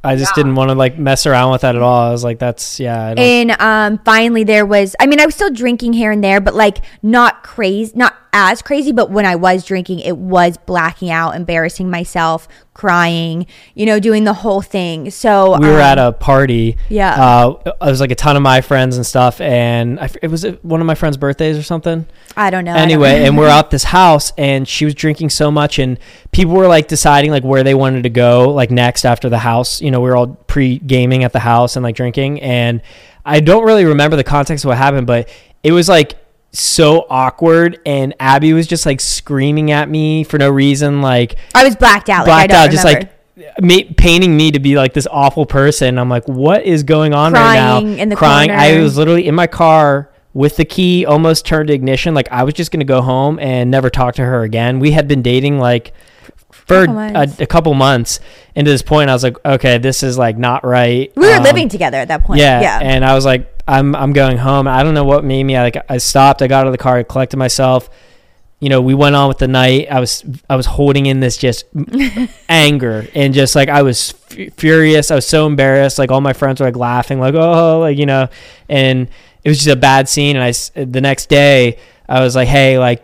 [0.04, 2.38] I just didn't want to like mess around with that at all i was like
[2.38, 4.96] that's yeah And um, finally, there was.
[4.98, 8.62] I mean, I was still drinking here and there, but like not crazy, not as
[8.62, 8.92] crazy.
[8.92, 14.24] But when I was drinking, it was blacking out, embarrassing myself, crying, you know, doing
[14.24, 15.10] the whole thing.
[15.10, 17.12] So we were um, at a party Yeah.
[17.14, 20.44] uh it was like a ton of my friends and stuff and I, it was
[20.62, 22.72] one of my friends birthdays or something I don't know.
[22.72, 23.24] Don't anyway know.
[23.26, 25.98] and we're at this house and she was drinking so much and
[26.32, 29.82] people were like deciding like where they wanted to go like next after the house
[29.82, 32.80] you know we were all pre-gaming at the house and like drinking and
[33.26, 35.28] i don't really remember the context of what happened but
[35.62, 36.14] it was like
[36.52, 41.64] so awkward and abbie was just like screaming at me for no reason like I
[41.64, 42.26] was blacked out.
[42.26, 43.10] Like, I blacked don't out just like
[43.60, 45.98] ma- painting me to be like this awful person.
[45.98, 48.50] I'm like what is going on right Crying now in the crying.
[48.50, 52.14] I was literally in my car with the key almost turned to ignition.
[52.14, 54.78] Like i was just gonna go home and never talk to her again.
[54.78, 55.94] We had been dating like
[56.66, 58.20] for Couple a, a couple months
[58.54, 61.42] into this point i was like okay this is like not right we were Um,
[61.42, 62.40] living together at that point.
[62.40, 62.78] yeah, Yeah.
[62.80, 64.66] and I was like, I'm I'm going home.
[64.68, 65.56] I don't know what made me.
[65.56, 66.42] I like I stopped.
[66.42, 66.96] I got out of the car.
[66.98, 67.88] I collected myself.
[68.60, 69.86] You know, we went on with the night.
[69.90, 71.64] I was I was holding in this just
[72.48, 75.10] anger and just like I was f- furious.
[75.10, 75.98] I was so embarrassed.
[75.98, 78.28] Like all my friends were like laughing, like oh, like you know,
[78.68, 79.08] and
[79.44, 80.36] it was just a bad scene.
[80.36, 83.02] And I s- the next day I was like, hey, like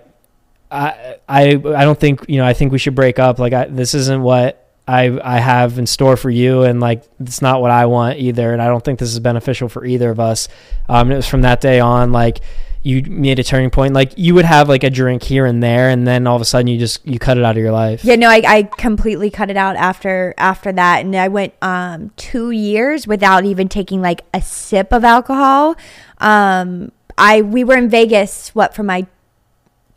[0.71, 2.47] I I I don't think you know.
[2.47, 3.39] I think we should break up.
[3.39, 7.43] Like I, this isn't what I I have in store for you, and like it's
[7.43, 8.53] not what I want either.
[8.53, 10.49] And I don't think this is beneficial for either of us.
[10.89, 12.41] Um, it was from that day on, like
[12.83, 13.93] you made a turning point.
[13.93, 16.45] Like you would have like a drink here and there, and then all of a
[16.45, 18.05] sudden you just you cut it out of your life.
[18.05, 22.11] Yeah, no, I, I completely cut it out after after that, and I went um
[22.17, 25.77] two years without even taking like a sip of alcohol.
[26.19, 29.07] Um, I we were in Vegas what for my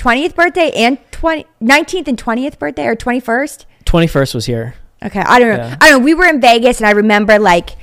[0.02, 3.68] twentieth birthday and 20, 19th and twentieth birthday or twenty first.
[3.86, 4.74] Twenty first was here.
[5.04, 5.64] Okay, I don't know.
[5.64, 5.78] Yeah.
[5.80, 6.04] I don't know.
[6.06, 7.76] We were in Vegas, and I remember like,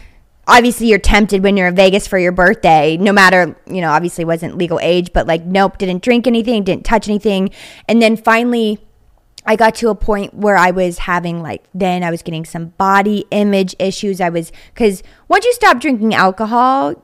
[0.49, 2.97] obviously you're tempted when you're in Vegas for your birthday.
[2.97, 6.85] No matter you know, obviously wasn't legal age, but like, nope, didn't drink anything, didn't
[6.85, 7.51] touch anything,
[7.89, 8.81] and then finally.
[9.47, 12.67] I got to a point where I was having like then I was getting some
[12.77, 14.21] body image issues.
[14.21, 17.03] I was cuz once you stop drinking alcohol,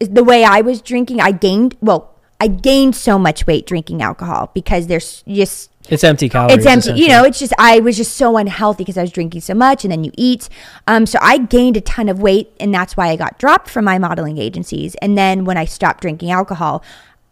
[0.00, 4.50] the way I was drinking, I gained well, I gained so much weight drinking alcohol
[4.54, 6.56] because there's just It's empty calories.
[6.58, 6.92] it's empty.
[7.00, 9.84] You know, it's just I was just so unhealthy because I was drinking so much,
[9.84, 10.48] and then you eat.
[10.86, 13.84] Um, so I gained a ton of weight, and that's why I got dropped from
[13.86, 14.94] my modeling agencies.
[14.96, 16.82] And then when I stopped drinking alcohol,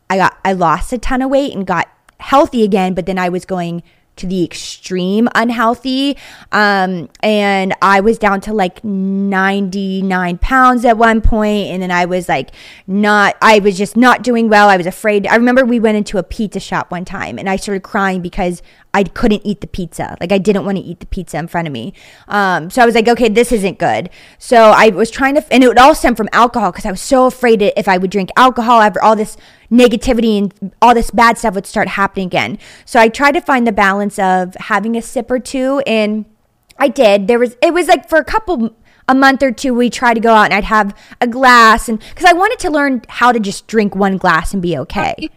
[0.09, 1.89] I got I lost a ton of weight and got
[2.21, 2.95] healthy again.
[2.95, 3.83] But then I was going
[4.17, 6.17] to the extreme unhealthy.
[6.53, 12.05] Um, and I was down to like 99 pounds at one point, and then I
[12.05, 12.51] was like
[12.87, 14.69] not, I was just not doing well.
[14.69, 15.27] I was afraid.
[15.27, 18.63] I remember we went into a pizza shop one time, and I started crying because
[18.95, 20.17] I couldn't eat the pizza.
[20.21, 21.93] Like I didn't want to eat the pizza in front of me.
[22.29, 24.09] Um, so I was like, okay, this isn't good.
[24.39, 27.01] So I was trying to, and it would all stem from alcohol because I was
[27.01, 29.37] so afraid if I would drink alcohol, all this
[29.75, 32.59] negativity and all this bad stuff would start happening again.
[32.85, 36.25] So I tried to find the balance of having a sip or two, and
[36.79, 37.27] I did.
[37.27, 38.75] There was, it was like for a couple
[39.09, 41.99] a month or two we tried to go out and I'd have a glass and
[41.99, 45.29] because I wanted to learn how to just drink one glass and be okay.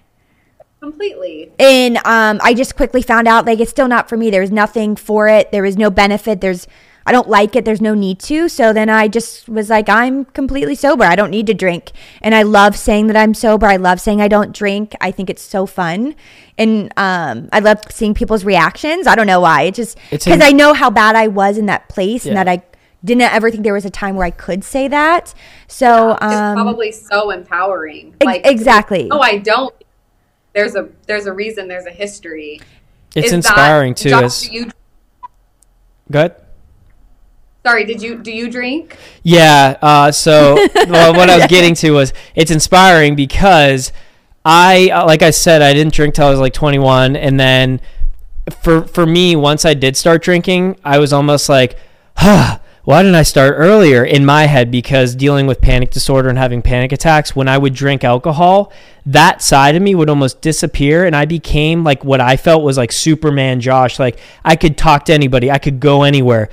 [0.79, 1.51] Completely.
[1.59, 4.29] And um, I just quickly found out like it's still not for me.
[4.29, 5.51] There's nothing for it.
[5.51, 6.39] There is no benefit.
[6.39, 6.67] There's
[7.07, 7.63] I don't like it.
[7.65, 8.49] There's no need to.
[8.49, 11.05] So then I just was like, I'm completely sober.
[11.05, 11.91] I don't need to drink.
[12.21, 13.65] And I love saying that I'm sober.
[13.65, 14.93] I love saying I don't drink.
[15.01, 16.15] I think it's so fun.
[16.57, 19.07] And um, I love seeing people's reactions.
[19.07, 19.63] I don't know why.
[19.63, 22.35] It just It's because in- I know how bad I was in that place and
[22.35, 22.61] that I
[23.05, 25.33] didn't ever think there was a time where I could say that.
[25.67, 28.15] So It's um, probably so empowering.
[28.19, 29.07] ex- exactly.
[29.09, 29.73] Oh, I don't.
[30.53, 31.67] There's a there's a reason.
[31.67, 32.59] There's a history.
[33.15, 34.09] It's Is that- inspiring too.
[34.09, 34.71] Josh, Is do you,
[36.11, 36.35] good.
[37.67, 38.97] Sorry, did you do you drink?
[39.23, 39.77] Yeah.
[39.81, 43.91] Uh, so well, what I was getting to was it's inspiring because
[44.45, 47.81] I, uh, like I said, I didn't drink till I was like 21, and then
[48.61, 51.77] for for me, once I did start drinking, I was almost like,
[52.15, 52.59] huh.
[52.87, 54.71] Why didn't I start earlier in my head?
[54.71, 58.71] Because dealing with panic disorder and having panic attacks, when I would drink alcohol,
[59.05, 61.05] that side of me would almost disappear.
[61.05, 63.99] And I became like what I felt was like Superman Josh.
[63.99, 66.47] Like I could talk to anybody, I could go anywhere.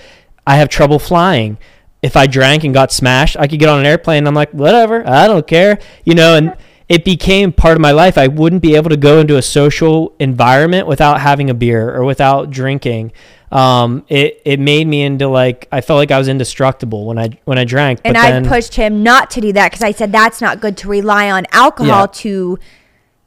[0.47, 1.59] I have trouble flying
[2.05, 4.19] if I drank and got smashed, I could get on an airplane.
[4.19, 6.37] And I'm like, whatever, I don't care, you know.
[6.37, 6.55] And
[6.87, 8.19] it became part of my life.
[8.19, 12.05] I wouldn't be able to go into a social environment without having a beer or
[12.05, 13.13] without drinking.
[13.51, 17.39] Um, it it made me into like I felt like I was indestructible when I
[17.47, 18.01] when I drank.
[18.05, 20.77] and I then, pushed him not to do that because I said that's not good
[20.79, 22.07] to rely on alcohol Yeah.
[22.21, 22.59] to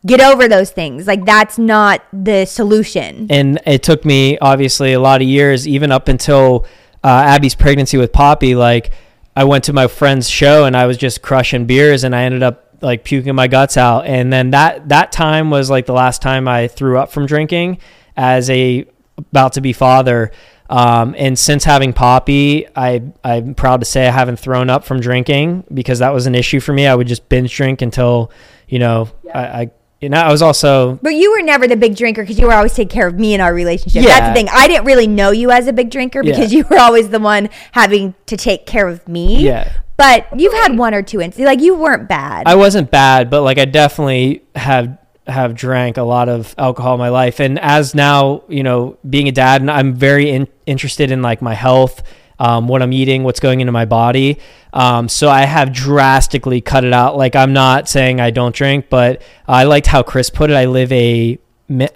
[0.06, 1.08] get over those things.
[1.08, 3.26] Like that's not the solution.
[3.32, 6.68] and it took me obviously a lot of years, even up until
[7.04, 8.56] uh, Abbie's pregnancy with Poppy.
[8.56, 8.92] Like
[9.36, 12.44] I went to my friend's show and I was just crushing beers, and I ended
[12.44, 14.06] up like puking my guts out.
[14.06, 17.80] And then that that time was like the last time I threw up from drinking
[18.16, 18.86] as a
[19.18, 20.32] about to be father.
[20.70, 25.00] Um, and since having Poppy, I I'm proud to say I haven't thrown up from
[25.00, 26.88] drinking because that was an issue for me.
[26.88, 28.32] I would just binge drink until
[28.68, 29.40] you know I.
[29.40, 32.48] I you know, I was also But you were never the big drinker because you
[32.48, 34.04] were always taking care of me in our relationship.
[34.04, 34.20] Yeah.
[34.20, 34.50] That's the thing.
[34.52, 36.60] I didn't really know you as a big drinker because Yeah.
[36.60, 39.44] you were always the one having to take care of me.
[39.44, 39.72] Yeah.
[39.98, 41.46] But you've had one or two instances.
[41.48, 42.44] Like you weren't bad.
[42.46, 47.00] I wasn't bad, but like I definitely have have drank a lot of alcohol in
[47.00, 51.12] my life, and as now you know, being a dad, and I'm very in, interested
[51.12, 52.02] in like my health,
[52.40, 54.40] um, what I'm eating, what's going into my body.
[54.74, 57.18] Um, so I have drastically cut it out.
[57.18, 60.54] Like I'm not saying I don't drink, but I liked how Chris put it.
[60.56, 61.40] I live a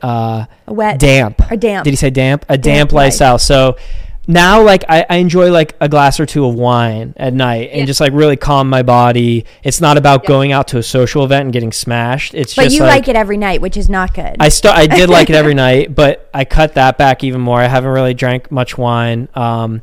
[0.02, 1.86] uh, A wet damp or damp.
[1.86, 2.44] Did he say damp?
[2.50, 3.04] A damp, Damp life.
[3.06, 3.38] lifestyle.
[3.40, 3.78] So
[4.28, 7.80] now like I, I enjoy like a glass or two of wine at night and
[7.82, 7.86] Yeah.
[7.86, 9.46] just like really calm my body.
[9.64, 12.34] It's not about going out to a social event and getting smashed.
[12.34, 14.36] It's but just you like, like, it every night, which is not good.
[14.40, 17.60] I st- I did like it every night, but I cut that back even more.
[17.60, 19.28] I haven't really drank much wine.
[19.36, 19.82] Um,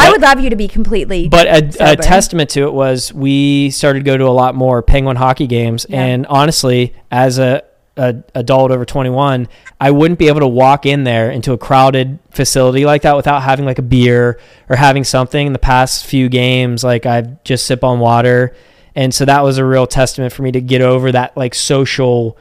[0.00, 1.28] I would love you to be completely.
[1.28, 4.82] but a, a testament to it was we started to go to a lot more
[4.82, 6.02] Penguin hockey games, Yeah.
[6.04, 7.62] and honestly, as a,
[7.96, 9.48] a adult over 21,
[9.80, 13.42] I wouldn't be able to walk in there into a crowded facility like that without
[13.42, 15.46] having like a beer or having something.
[15.46, 18.54] In the past few games, like I just sip on water,
[18.94, 22.36] and so that was a real testament for me to get over that like social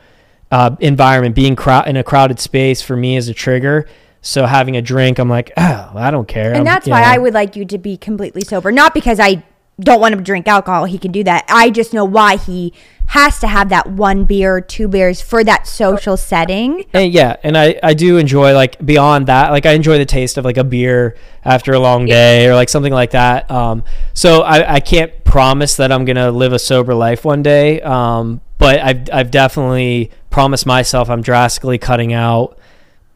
[0.52, 3.88] uh, environment, being crowd in a crowded space for me is a trigger.
[4.22, 6.50] So having a drink, I'm like, oh, I don't care.
[6.50, 7.08] and I'm- that's why know.
[7.08, 8.72] I would like you to be completely sober.
[8.72, 9.44] Not because I
[9.80, 10.84] don't want him to drink alcohol.
[10.86, 11.46] He can do that.
[11.48, 12.74] I just know why he
[13.08, 16.84] has to have that one beer two beers for that social setting.
[16.94, 20.38] And yeah, and I, I do enjoy like beyond that, like I enjoy the taste
[20.38, 23.50] of like a beer after a long day or like something like that.
[23.50, 27.80] Um, so I, I can't promise that I'm gonna live a sober life one day.
[27.82, 32.60] Um, but I've I've definitely promised myself I'm drastically cutting out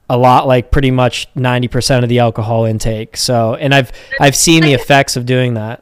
[0.09, 3.17] a lot, like pretty much ninety percent of the alcohol intake.
[3.17, 5.79] So and I've I've seen the effects of doing that.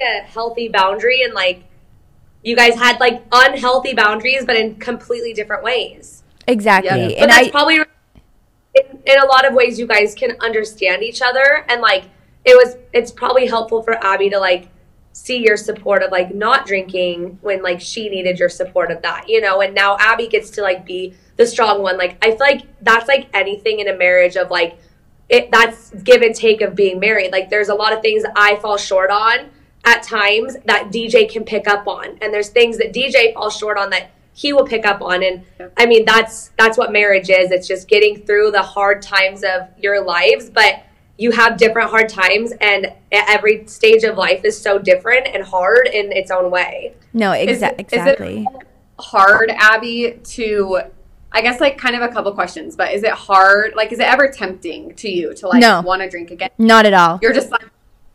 [0.00, 1.64] a healthy boundary and like
[2.42, 6.90] you guys had like unhealthy boundaries but in completely different ways Exactly.
[6.90, 7.08] Yeah.
[7.08, 11.02] but And that's I probably in, in a lot of ways you guys can understand
[11.02, 12.04] each other and like
[12.44, 14.68] it was it's probably helpful for abbie to like
[15.16, 19.26] see your support of like not drinking when like she needed your support of that,
[19.26, 21.96] you know, and now Abbie gets to like be the strong one.
[21.96, 24.78] Like I feel like that's like anything in a marriage of like
[25.30, 27.32] it that's give and take of being married.
[27.32, 29.48] Like there's a lot of things I fall short on
[29.86, 32.18] at times that DJ can pick up on.
[32.20, 35.46] And there's things that DJ falls short on that he will pick up on and
[35.78, 37.50] I mean that's that's what marriage is.
[37.50, 40.82] It's just getting through the hard times of your lives, but
[41.18, 45.86] you have different hard times and every stage of life is so different and hard
[45.86, 46.94] in its own way.
[47.14, 48.46] No, Is exa- it- is it exactly.
[48.98, 50.80] hard, Abbie, to
[51.32, 53.74] I guess like kind of a couple questions, but is it hard?
[53.76, 55.82] Like, is it ever tempting to you to like No.
[55.82, 56.48] want to drink again?
[56.56, 57.18] Not at all.
[57.20, 57.64] You're just like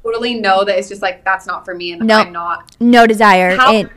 [0.04, 2.18] totally know that it's just like that's not for me, and No.
[2.20, 2.76] I'm not.
[2.80, 3.56] No desire.
[3.56, 3.90] How- And-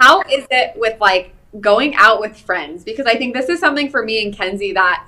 [0.00, 2.82] How is it with like going out with friends?
[2.82, 5.04] Because I think this is something for me and Kenzie that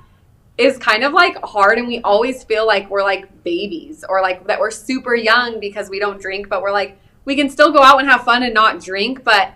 [0.57, 4.47] is kind of like hard, and we always feel like we're like babies or like
[4.47, 7.83] that we're super young because we don't drink, but we're like we can still go
[7.83, 9.55] out and have fun and not drink, but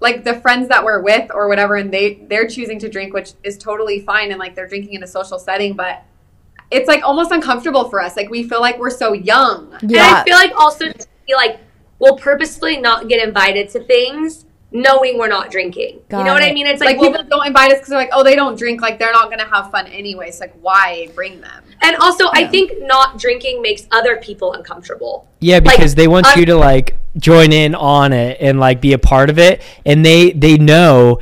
[0.00, 3.32] like the friends that we're with or whatever and they they're choosing to drink which
[3.42, 6.04] is totally fine and like they're drinking in a social setting but
[6.70, 10.22] it's like almost uncomfortable for us like we feel like we're so young And yeah.
[10.22, 11.60] I feel like also to feel like
[11.98, 16.00] we'll purposely not get invited to things knowing we're not drinking.
[16.08, 16.66] Got you know what I mean?
[16.66, 18.80] It's like like, we'll- people don't invite us because they're like oh they don't drink
[18.82, 22.46] like they're not gonna have fun anyway so like why bring them and also I
[22.46, 25.28] think not drinking makes other people uncomfortable.
[25.40, 28.80] Yeah, Like, because they want un- you to like join in on it and like
[28.80, 31.20] be a part of it, and they they know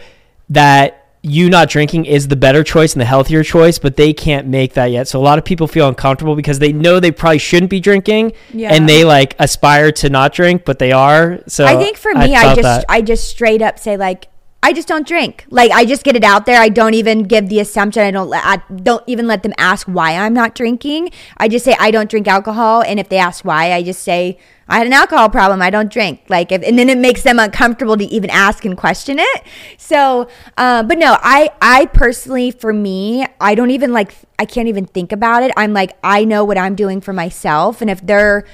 [0.51, 4.47] that you not drinking is the better choice and the healthier choice, but they can't
[4.47, 5.09] make that yet.
[5.09, 8.33] So a lot of people feel uncomfortable because they know they probably shouldn't be drinking,
[8.53, 8.75] Yeah.
[8.75, 11.41] and they like aspire to not drink, but they are.
[11.49, 12.85] So I think for me, I, felt just that.
[12.91, 14.29] I just straight up say like
[14.63, 15.47] I just don't drink.
[15.49, 16.61] Like I just get it out there.
[16.61, 18.03] I don't even give the assumption.
[18.03, 18.29] I don't.
[18.29, 21.11] let- I don't even let them ask why I'm not drinking.
[21.39, 24.39] I just say I don't drink alcohol, and if they ask why, I just say
[24.69, 25.61] I had an alcohol problem.
[25.63, 26.23] I don't drink.
[26.29, 29.43] Like, if, and then it makes them uncomfortable to even ask and question it.
[29.77, 34.15] So, uh, but no, I I personally, for me, I don't even like.
[34.39, 35.53] I can't even think about it.
[35.57, 38.45] I'm like I know what I'm doing for myself, and if they're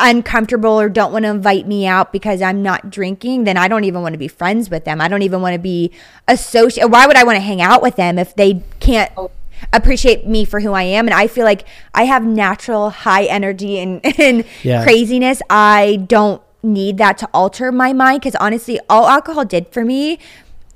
[0.00, 3.84] uncomfortable or don't want to invite me out because I'm not drinking, then I don't
[3.84, 5.00] even want to be friends with them.
[5.00, 5.92] I don't even want to be
[6.28, 6.88] associated.
[6.90, 9.12] Why would I want to hang out with them if they can't
[9.72, 11.06] appreciate me for who I am?
[11.06, 14.82] And I feel like I have natural high energy and, and Yeah.
[14.82, 15.40] craziness.
[15.50, 20.18] I don't need that to alter my mind because honestly, all alcohol did for me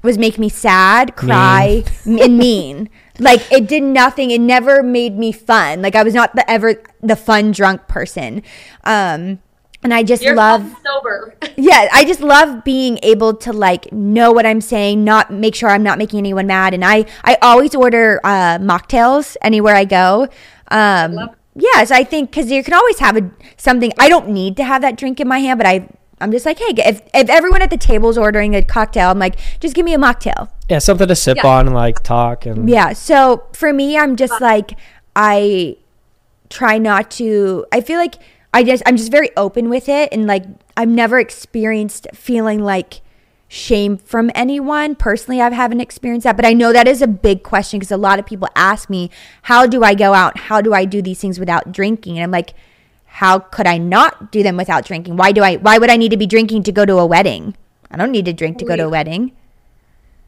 [0.02, 2.88] was make me sad, cry, and mean.
[3.18, 4.30] Like it did nothing.
[4.30, 5.82] It never made me fun.
[5.82, 8.42] Like I was not the ever the fun drunk person.
[8.84, 9.40] Um
[9.86, 11.34] and I just You're love sober.
[11.56, 15.68] yeah, I just love being able to like know what I'm saying, not make sure
[15.70, 16.74] I'm not making anyone mad.
[16.74, 20.28] And I I always order uh, mocktails anywhere I go.
[20.72, 23.92] Um, yes, I think because you can always have a something.
[23.98, 25.88] I don't need to have that drink in my hand, but I
[26.20, 29.18] I'm just like, hey, if if everyone at the table is ordering a cocktail, I'm
[29.20, 30.48] like, just give me a mocktail.
[30.68, 31.46] yeah, something to sip Yeah.
[31.46, 32.92] on and like talk and Yeah.
[32.92, 34.72] So for me, I'm just like
[35.14, 35.76] I
[36.50, 37.64] try not to.
[37.72, 38.16] I feel like
[38.56, 40.44] I just I'm just very open with it, and like
[40.78, 43.02] I've never experienced feeling like
[43.48, 45.42] shame from anyone personally.
[45.42, 48.18] I haven't experienced that, but I know that is a big question because a lot
[48.18, 49.10] of people ask me,
[49.42, 50.38] "How do I go out?
[50.38, 52.54] How do I do these things without drinking?" And I'm like.
[53.20, 55.16] How could I not do them without drinking?
[55.16, 57.56] Why do I why would I need to be drinking to go to a wedding?
[57.90, 59.32] I don't need to drink to go to a wedding.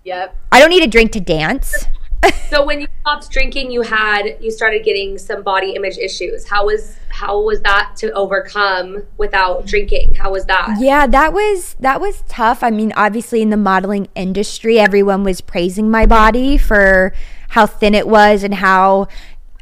[0.04, 1.84] yep I don't need to drink to dance.
[2.50, 6.48] so when you stopped drinking, you had you started getting some body image issues.
[6.48, 10.14] How was how was that to overcome without drinking?
[10.14, 10.76] How was that?
[10.80, 12.62] Yeah, that was that was tough.
[12.62, 17.12] I mean, obviously in the modeling industry, everyone was praising my body for
[17.50, 19.08] how thin it was and how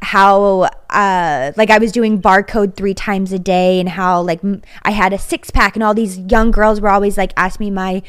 [0.01, 4.41] how uh like I was doing Barre Code 3 times a day and how like
[4.83, 7.71] I had a six pack and all these young girls were always like asking me
[7.71, 8.03] my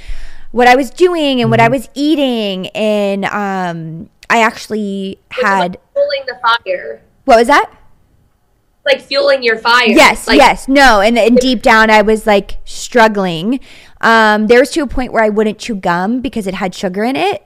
[0.51, 6.25] what I was doing and what I was eating and um I actually had fueling
[6.27, 7.73] the fire, what was that?
[8.89, 9.89] like fueling your fire.
[9.89, 13.61] Yes, like, yes, no, and, and deep down I was like struggling.
[14.01, 17.05] Um, there was to a point where I wouldn't chew gum because it had sugar
[17.05, 17.45] in it.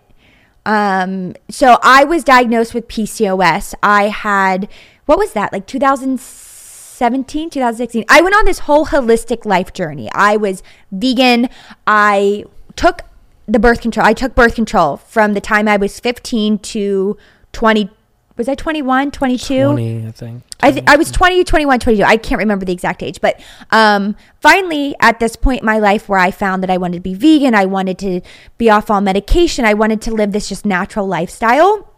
[0.65, 3.75] Um, so I was diagnosed with PCOS.
[3.83, 4.69] I had
[5.07, 8.05] what was that like 2017, 2016.
[8.09, 10.09] I went on this whole holistic life journey.
[10.15, 10.63] I was
[10.93, 11.49] vegan.
[11.87, 12.45] I
[12.77, 13.03] took
[13.47, 14.07] the birth control.
[14.07, 17.17] I took birth control from the time I was 15 to
[17.53, 17.91] 20.
[18.37, 19.65] Was I 21, 22?
[19.65, 20.43] 20, I think.
[20.61, 22.03] I, th- I was 20, 21, 22.
[22.03, 23.21] I can't remember the exact age.
[23.21, 23.41] But
[23.71, 27.03] um, finally, at this point in my life where I found that I wanted to
[27.03, 28.21] be vegan, I wanted to
[28.57, 31.92] be off all medication, I wanted to live this just natural lifestyle.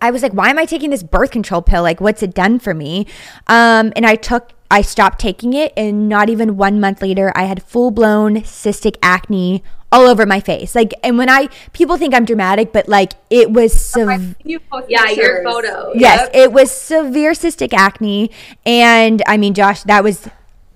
[0.00, 1.82] I was like, why am I taking this birth control pill?
[1.82, 3.06] Like, what's it done for me?
[3.46, 7.44] Um, and I took, I stopped taking it, and not even one month later, I
[7.44, 10.74] had full blown cystic acne all over my face.
[10.74, 14.86] Like, and when I, people think I'm dramatic, but like, it was sev- You post
[14.90, 15.44] Yeah, your pictures.
[15.44, 15.92] photo.
[15.94, 16.30] Yes, Yep.
[16.34, 18.30] it was severe cystic acne.
[18.66, 20.28] And I mean, Josh, that was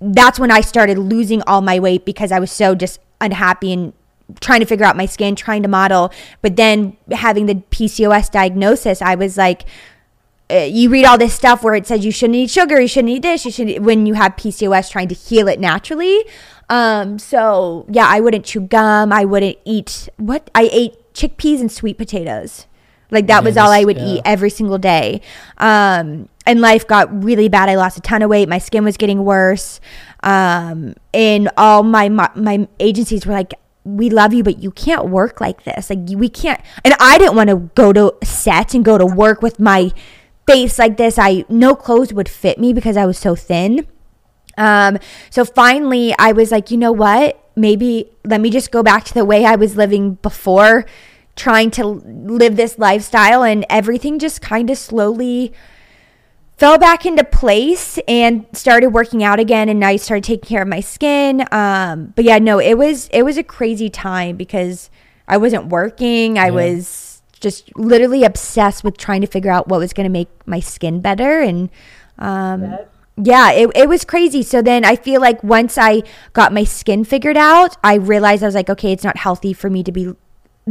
[0.03, 3.93] that's when I started losing all my weight because I was so just unhappy and
[4.39, 6.11] trying to figure out my skin, trying to model.
[6.41, 9.63] But then having the PCOS diagnosis, I was like,
[10.49, 13.11] uh, you read all this stuff where it says you shouldn't eat sugar, you shouldn't
[13.13, 16.23] eat this, you should when you have PCOS trying to heal it naturally.
[16.69, 19.11] Um, so yeah, I wouldn't chew gum.
[19.11, 22.65] I wouldn't eat what I ate chickpeas and sweet potatoes.
[23.11, 24.05] Like that Yeah, was all I would yeah.
[24.05, 25.21] eat every single day.
[25.57, 27.67] Um, and life got really bad.
[27.67, 28.47] I lost a ton of weight.
[28.47, 29.81] My skin was getting worse.
[30.23, 33.53] Um, and all my, my my agencies were like,
[33.83, 35.89] "We love you, but you can't work like this.
[35.89, 39.41] Like we can't." And I didn't want to go to set and go to work
[39.41, 39.91] with my
[40.47, 41.17] face like this.
[41.17, 43.87] I no clothes would fit me because I was so thin.
[44.57, 47.41] Um, so finally, I was like, you know what?
[47.55, 50.85] Maybe let me just go back to the way I was living before,
[51.35, 55.53] trying to live this lifestyle, and everything just kind of slowly
[56.61, 60.67] fell back into place and started working out again and I started taking care of
[60.67, 61.43] my skin.
[61.51, 64.91] Um but yeah no it was it was a crazy time because
[65.27, 66.37] I wasn't working.
[66.37, 66.51] I Yeah.
[66.51, 70.59] was just literally obsessed with trying to figure out what was going to make my
[70.59, 71.71] skin better and
[72.19, 72.77] um
[73.17, 74.43] yeah it, it was crazy.
[74.43, 76.03] So then i feel like once i
[76.33, 79.69] got my skin figured out i realized i was like okay it's not healthy for
[79.71, 80.13] me to be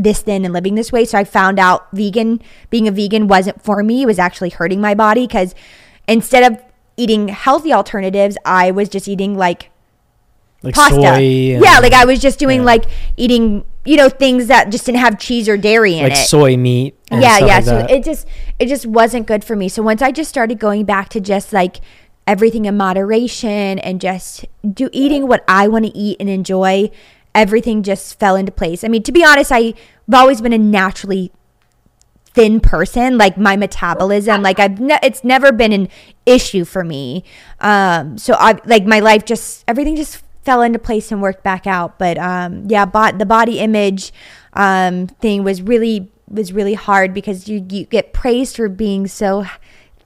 [0.03, 2.41] this thin and living this way so i found out vegan
[2.71, 5.55] being a vegan wasn't for me it was actually hurting my body because
[6.09, 6.63] instead of
[6.97, 9.71] eating healthy alternatives i was just eating like
[10.63, 11.07] like pasta soy.
[11.07, 12.67] and, yeah like i was just doing yeah.
[12.67, 12.85] like
[13.17, 16.57] eating you know things that just didn't have cheese or dairy in like it soy
[16.57, 16.95] meat.
[17.11, 17.91] and yeah stuff yeah like so that.
[17.91, 18.27] it just
[18.59, 21.53] it just wasn't good for me so once i just started going back to just
[21.53, 21.81] like
[22.27, 26.91] everything in moderation and just do eating what i want to eat and enjoy
[27.35, 28.85] everything just fell into place.
[28.85, 29.75] I mean to be honest i've
[30.13, 31.33] always been a naturally
[32.33, 35.89] thin person like my metabolism like i've ne- it's never been an
[36.27, 37.25] issue for me.
[37.61, 41.67] Um so i like my life just everything just fell into place and worked back
[41.67, 41.99] out.
[41.99, 44.13] But um yeah bot the body image
[44.55, 49.45] um thing was really was really hard because you you get praised for being so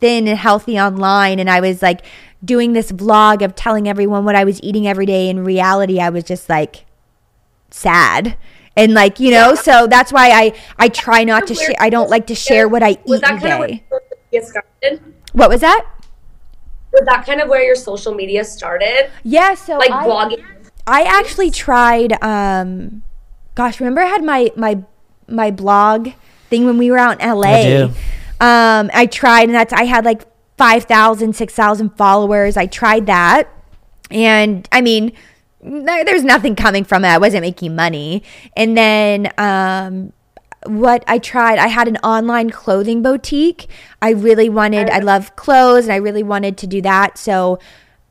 [0.00, 1.38] thin and healthy online.
[1.38, 2.04] And i was like
[2.44, 5.28] doing this vlog of telling everyone what i was eating every day.
[5.28, 6.86] In reality i was just like
[7.74, 8.36] sad
[8.76, 12.08] and like you know so that's why i i try not to share i don't
[12.08, 13.82] like to share what i eat Was eat that kind of where today
[14.30, 15.00] your social media started?
[15.32, 15.84] what was that
[16.92, 19.10] Was that kind of where your social media started?
[19.24, 20.44] yeah so Like I, blogging?
[20.86, 23.02] I actually tried um
[23.56, 24.82] gosh remember i had my my
[25.28, 26.10] my blog
[26.48, 27.84] thing when we were out in la I do.
[28.40, 30.22] um i tried and that's i had like
[30.58, 33.48] 5000 6000 followers i tried that
[34.12, 35.12] and i mean
[35.64, 38.22] there, there's nothing coming from it i wasn't making money
[38.56, 40.12] and then um
[40.66, 43.68] what I tried, I had an online clothing boutique.
[44.00, 47.18] I really wanted, I love clothes and I really wanted to do that.
[47.18, 47.58] So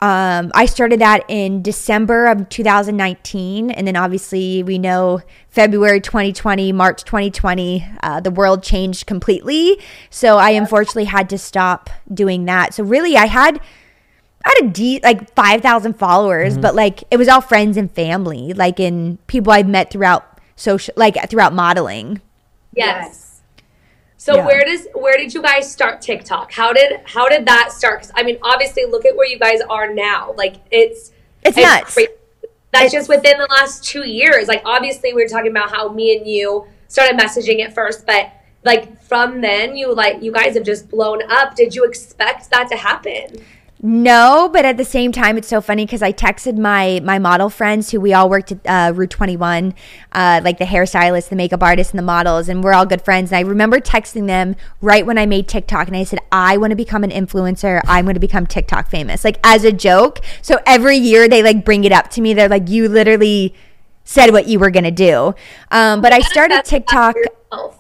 [0.01, 3.71] um, I started that in December of 2019.
[3.71, 9.79] And then obviously we know February 2020, March 2020, uh, the world changed completely.
[10.09, 12.73] So I unfortunately had to stop doing that.
[12.73, 13.61] So really, I had.
[14.45, 16.77] I had a de- like 5,000 followers, but mm-hmm.
[16.77, 21.17] like it was all friends and family, like in people I've met throughout social, like
[21.29, 22.21] throughout modeling.
[22.75, 23.41] Yes.
[24.17, 24.45] So Yeah.
[24.45, 26.51] where does where did you guys start TikTok?
[26.51, 27.99] How did how did that start?
[27.99, 30.33] Because I mean, obviously, look at where you guys are now.
[30.37, 31.11] Like it's
[31.43, 31.93] It's nuts.
[31.93, 32.09] crazy.
[32.71, 34.47] That's just within the last two years.
[34.47, 38.31] Like obviously, we were talking about how me and you started messaging at first, but
[38.63, 41.55] like from then, you like you guys have just blown up.
[41.55, 43.43] Did you expect that to happen?
[43.85, 47.49] No, but at the same time, it's so funny because I texted my my model
[47.49, 49.73] friends who we all worked at uh, Route 21,
[50.13, 53.33] uh, like the hairstylist, the makeup artist, and the models, and we're all good friends.
[53.33, 56.71] And I remember texting them right when I made TikTok, and I said, I want
[56.71, 57.81] to become an influencer.
[57.83, 60.21] I'm going to become TikTok famous, like as a joke.
[60.41, 62.33] So every year they like bring it up to me.
[62.33, 63.53] They're like, you literally
[64.05, 65.35] said what you were going to do.
[65.71, 67.15] Um, but I started TikTok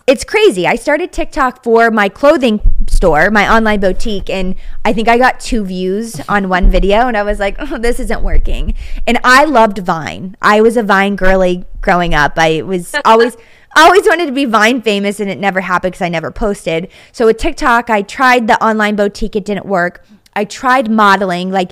[0.05, 0.67] it's crazy.
[0.67, 2.59] I started TikTok for my clothing
[3.03, 7.17] store, my online boutique, and I think I got two views on one video, and
[7.17, 8.75] I was like, oh, this isn't working.
[9.05, 10.37] And I loved Vine.
[10.41, 12.35] I was a Vine girly growing up.
[12.37, 13.35] I was always.
[13.75, 16.89] I always wanted to be Vine famous and it never happened because I never posted.
[17.11, 20.05] So with TikTok, I tried the online boutique, it didn't work.
[20.35, 21.71] I tried modeling, like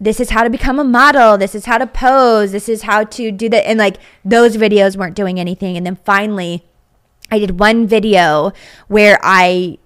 [0.00, 3.02] this is how to become a model this is how to pose this is how
[3.02, 6.64] to do that and like those videos weren't doing anything and then finally
[7.32, 8.52] i did one video
[8.86, 9.76] where i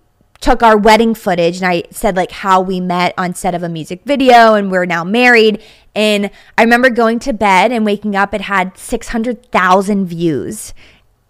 [0.43, 3.69] took our wedding footage and I said like how we met on set of a
[3.69, 5.63] music video and we're now married.
[5.95, 10.75] And I remember going to bed and waking up, it had 600,000 views.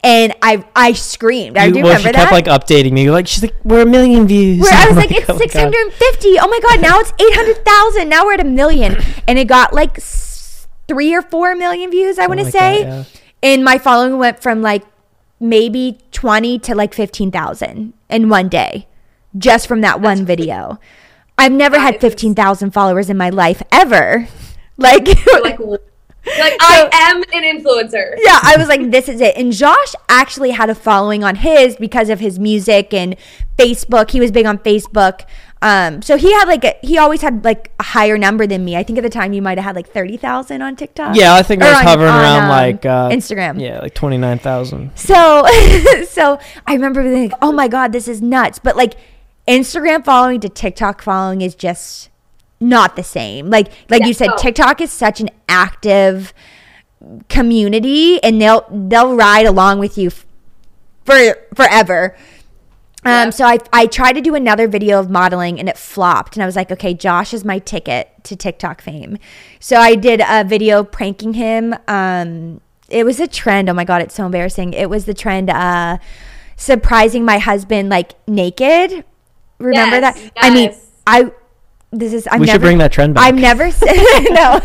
[0.04, 1.56] And I I screamed.
[1.56, 2.30] I You- do well, remember she that.
[2.30, 3.08] kept like updating me.
[3.10, 4.60] Like she's like, we're a million views.
[4.62, 5.50] Where I was like, it's oh my God.
[5.52, 6.38] 650.
[6.40, 8.08] Oh my God, now it's 800,000.
[8.08, 8.96] Now we're at a million.
[9.28, 12.82] And it got like s- three or four million views, I want to oh say.
[12.82, 13.04] that, yeah.
[13.44, 14.82] And my following went from like
[15.38, 18.86] maybe 20 to like 15,000 in one day
[19.37, 20.78] just from that one video.
[21.39, 24.28] I've never had 15,000 followers in my life ever.
[24.78, 25.68] Like, You're like, you're
[26.39, 28.14] like I am an influencer.
[28.18, 29.37] yeah, I was like, this is it.
[29.37, 33.14] And Josh actually had a following on his because of his music and
[33.59, 34.11] Facebook.
[34.11, 35.24] He was big on Facebook.
[35.61, 38.76] Um, so he had like a, he always had like a higher number than me.
[38.76, 41.14] I think at the time you might have had like thirty thousand on TikTok.
[41.16, 43.61] Yeah, I think I was on- hovering on, around um, like uh, Instagram.
[43.61, 44.91] Yeah, like twenty nine thousand.
[44.97, 45.47] So
[46.09, 48.59] so I remember being like, oh my god, this is nuts.
[48.59, 48.95] But like
[49.49, 52.11] Instagram following to TikTok following is just
[52.61, 53.51] not the same.
[53.51, 54.30] Like like Yeah, you said.
[54.38, 56.32] TikTok is such an active
[57.28, 60.26] community and they'll they'll ride along with you f-
[61.05, 61.14] for
[61.55, 62.16] forever.
[63.05, 63.30] Um, Yeah.
[63.30, 66.36] so I, I tried to do another video of modeling and it flopped.
[66.36, 69.18] And I was like, okay, Josh is my ticket to TikTok fame.
[69.59, 71.74] So I did a video pranking him.
[71.88, 73.68] Um, it was a trend.
[73.68, 74.72] Oh my God, it's so embarrassing.
[74.74, 75.99] It was the trend, uh,
[76.57, 79.05] surprising my husband like naked.
[79.62, 80.32] Remember Yes, that?
[80.36, 80.74] I mean.
[81.06, 81.32] I,
[81.94, 83.24] this is, I've We never, should bring that trend back.
[83.24, 83.94] I've never said
[84.30, 84.60] no.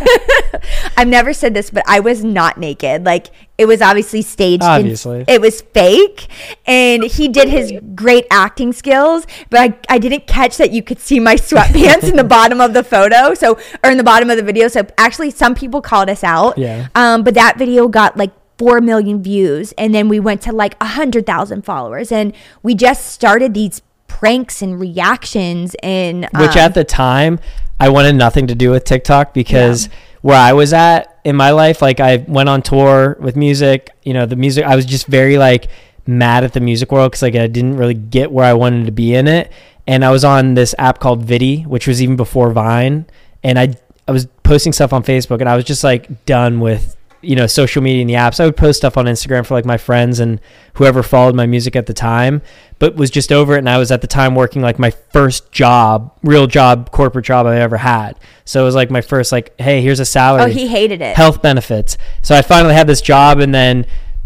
[0.97, 3.05] I've never said this, but I was not naked.
[3.05, 3.27] Like
[3.57, 4.63] it was obviously staged.
[4.63, 5.25] and Obviously.
[5.27, 6.27] it was fake,
[6.65, 9.27] and he did his great acting skills.
[9.49, 12.73] But I, I didn't catch that you could see my sweatpants in the bottom of
[12.73, 14.69] the photo, so or in the bottom of the video.
[14.69, 16.57] So actually, some people called us out.
[16.57, 16.87] Yeah.
[16.95, 20.75] Um, but that video got like four million views, and then we went to like
[20.79, 22.33] a hundred thousand followers, and
[22.63, 27.39] we just started these pranks and reactions and Which um, at the time
[27.79, 29.89] I wanted nothing to do with TikTok because
[30.21, 34.13] where I was at in my life, like I went on tour with music, you
[34.13, 35.69] know, the music I was just very like
[36.07, 38.91] mad at the music world because like I didn't really get where I wanted to
[38.91, 39.51] be in it.
[39.85, 43.05] And I was on this app called Viddy, which was even before Vine.
[43.43, 43.75] And I
[44.07, 47.47] I was posting stuff on Facebook and I was just like done with you know
[47.47, 48.39] social media and the apps.
[48.39, 50.39] I would post stuff on Instagram for like my friends and
[50.75, 52.41] whoever followed my music at the time,
[52.79, 53.59] but was just over it.
[53.59, 57.45] And I was at the time working like my first job, real job, corporate job
[57.47, 58.17] I ever had.
[58.45, 61.15] So it was like my first like, hey, here's a salary oh, he hated it.
[61.15, 61.97] health benefits.
[62.21, 63.85] So I finally had this job, and then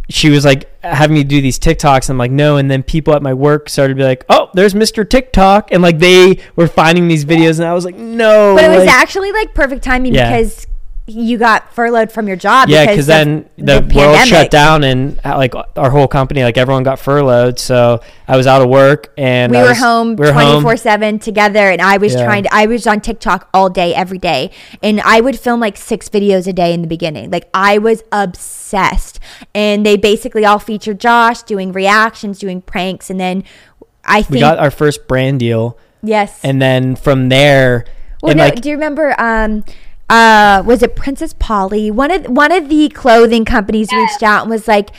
[0.10, 2.10] she was like having me do these TikToks.
[2.10, 2.58] And I'm like, no.
[2.58, 5.10] And then people at my work started to be like, oh, there's Mr.
[5.10, 8.56] TikTok, and like they were finding these videos, and I was like, no.
[8.56, 10.30] But it was like- actually like perfect timing Yeah.
[10.30, 10.68] because
[11.12, 12.70] you got furloughed from your job.
[12.70, 14.28] yeah, because then the, world pandemic.
[14.28, 17.60] shut down, and uh, like our whole company, like everyone got furloughed.
[17.60, 20.44] So I was out of work, and We I were was- home we were home.
[20.44, 22.26] twenty four seven together, and I was Yeah.
[22.26, 22.54] trying to.
[22.54, 24.52] I was on TikTok all day, every day,
[24.82, 27.30] and I would film like six videos a day in the beginning.
[27.32, 29.20] Like I was obsessed,
[29.54, 33.44] and they basically all featured Josh doing reactions, doing pranks, and then
[34.06, 36.40] I think We got our first brand deal, yes.
[36.44, 37.86] and then from there,
[38.24, 39.14] Well, no, like do you remember?
[39.20, 39.64] Um,
[40.10, 41.90] uh, was it Princess Polly?
[41.92, 44.90] One of one of the clothing companies reached out and was like,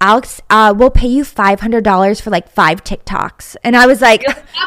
[0.00, 4.00] "Alex, uh, we'll pay you five hundred dollars for like five TikToks," and I was
[4.00, 4.22] like,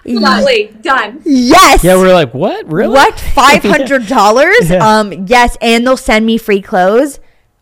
[0.06, 1.22] Absolutely done.
[1.26, 2.94] "Yes, yeah, we are like, what, really?
[2.94, 4.72] what five hundred dollars?
[4.72, 7.20] Um, yes, and they'll send me free clothes."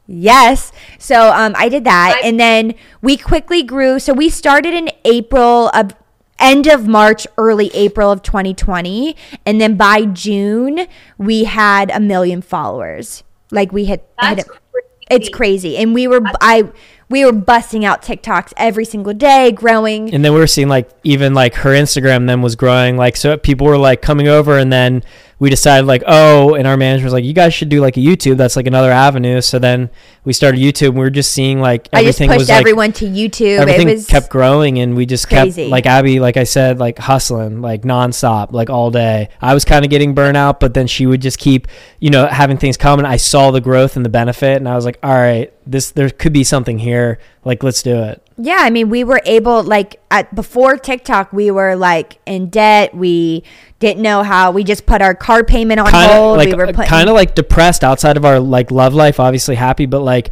[0.08, 0.74] Yes.
[1.00, 2.20] So um, I did that.
[2.22, 3.98] I- and then we quickly grew.
[4.00, 5.92] So we started in April of
[6.42, 9.16] end of March, early April of 2020.
[9.46, 10.88] And then by June,
[11.18, 13.24] we had a million followers.
[13.52, 14.88] Like we had, had That's a- crazy.
[15.10, 15.78] it's crazy.
[15.78, 16.72] And we were, I,
[17.12, 20.14] we were busting out TikToks every single day, growing.
[20.14, 23.38] and then we were seeing like even like her Instagram then was growing like so
[23.38, 25.04] people were like coming over and then
[25.40, 28.00] we decided like oh and our manager was like you guys should do like a
[28.00, 29.90] YouTube that's like another avenue so then
[30.24, 32.60] we started YouTube and we were just seeing like everything I just pushed was like
[32.60, 33.58] everyone to YouTube.
[33.58, 35.64] everything it was kept growing and we just crazy.
[35.64, 39.66] kept like Abbie like I said like hustling like nonstop like all day I was
[39.66, 41.68] kind of getting burnout, but then she would just keep
[42.00, 44.86] you know having things coming I saw the growth and the benefit and I was
[44.86, 48.72] like all right this there could be something here like let's do it Yeah, I
[48.72, 52.96] mean, we were able like at before TikTok, we were like in debt.
[52.96, 53.44] We
[53.80, 54.52] didn't know how.
[54.52, 56.38] We just put our car payment on kind of hold.
[56.38, 59.20] like we were uh, putting, kind of like depressed outside of our like love life
[59.20, 60.32] obviously happy but like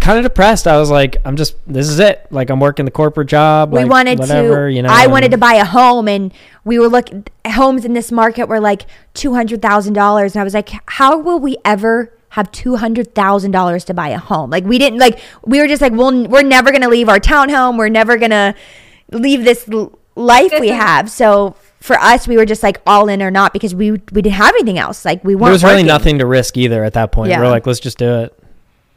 [0.00, 2.90] kind of depressed i was like i'm just this is it like i'm working the
[2.90, 4.72] corporate job we like, wanted whatever, to.
[4.72, 6.32] you know I wanted to buy a home, and
[6.64, 10.44] we were looking homes in this market were like two hundred thousand dollars, and I
[10.44, 12.12] was like, how will we ever?
[12.32, 14.50] Have two hundred thousand dollars to buy a home.
[14.50, 17.76] Like we didn't like we were just like, well, we're never gonna leave our townhome.
[17.78, 18.54] We're never gonna
[19.10, 21.10] leave this l- life we is- have.
[21.10, 24.32] So for us, we were just like all in or not because we we didn't
[24.32, 25.04] have anything else.
[25.04, 25.46] Like we weren't.
[25.46, 27.30] There was really nothing to risk either at that point.
[27.30, 27.40] Yeah.
[27.40, 28.38] We're like, let's just do it.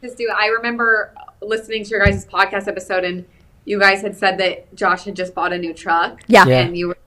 [0.02, 0.34] Just do it.
[0.38, 1.12] I remember
[1.42, 3.26] listening to your guys' podcast episode, and
[3.66, 6.22] you guys had said that Josh had just bought a new truck.
[6.26, 6.46] Yeah.
[6.46, 6.60] Yeah.
[6.60, 6.98] And you were,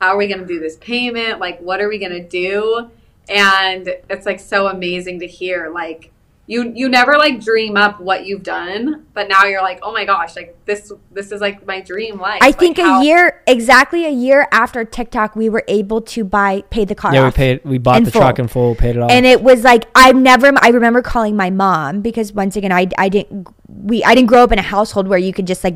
[0.00, 1.40] how are we going to do this payment?
[1.40, 2.90] Like, what are we going to do?
[3.28, 5.70] And it's like so amazing to hear.
[5.72, 6.12] Like,
[6.46, 10.06] you you never like dream up what you've done, but now you're like, oh my
[10.06, 12.38] gosh, like this this is like my dream life.
[12.40, 16.24] I Like, think how- a year exactly a year after TikTok, we were able to
[16.24, 17.60] buy pay the car Yeah, we paid.
[17.64, 19.10] We bought in the truck in full, paid it off.
[19.10, 22.88] and it was like I've never I remember calling my mom because once again I
[22.96, 25.74] I didn't we I didn't grow up in a household where you could just like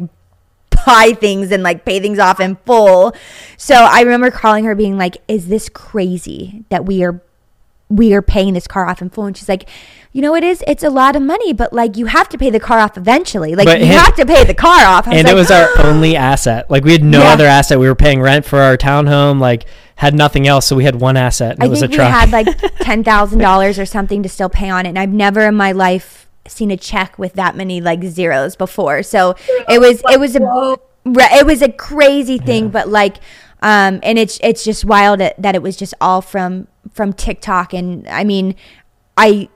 [0.86, 3.14] buy things and like pay things off in full.
[3.58, 7.20] So I remember calling her being like is this crazy that we are
[7.96, 9.68] we are paying this car off in full and she's like
[10.12, 12.48] you know it is it's a lot of money but like you have to pay
[12.50, 15.14] the car off eventually like But you it- have to pay the car off I
[15.16, 16.70] and like, it was our only asset.
[16.70, 17.32] Like we had no Yeah.
[17.32, 17.78] other asset.
[17.78, 19.40] We were paying rent for our townhome.
[19.40, 19.66] Like
[19.96, 21.96] had nothing else, so we had one asset, and I it was think a we
[21.96, 22.10] truck.
[22.10, 22.46] had like
[22.80, 25.72] ten thousand dollars or something to still pay on it, and I've never in my
[25.72, 29.02] life seen a check with that many like zeros before.
[29.02, 29.36] So
[29.68, 33.16] it was it was a it was a crazy thing, but like,
[33.62, 37.72] um, and it's it's just wild that, that it was just all from from TikTok,
[37.72, 38.54] and I mean,
[39.16, 39.48] I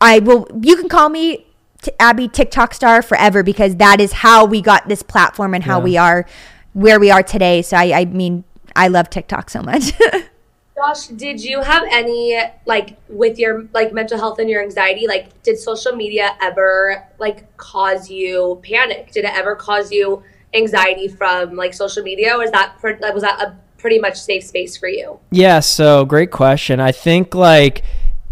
[0.00, 1.46] I will you can call me.
[1.82, 5.78] T- Abbie TikTok star forever because that is how we got this platform and how
[5.78, 5.84] Yeah.
[5.84, 6.26] we are
[6.74, 7.62] where we are today.
[7.62, 8.44] So I, I mean,
[8.76, 9.92] I love TikTok so much.
[10.76, 15.06] Josh, did you have any like with your like mental health and your anxiety?
[15.06, 19.10] Like, did social media ever like cause you panic?
[19.12, 20.22] Did it ever cause you
[20.54, 22.36] anxiety from like social media?
[22.36, 25.18] Or that was that a pretty much safe space for you?
[25.30, 26.80] Yeah, so great question.
[26.80, 27.82] I think like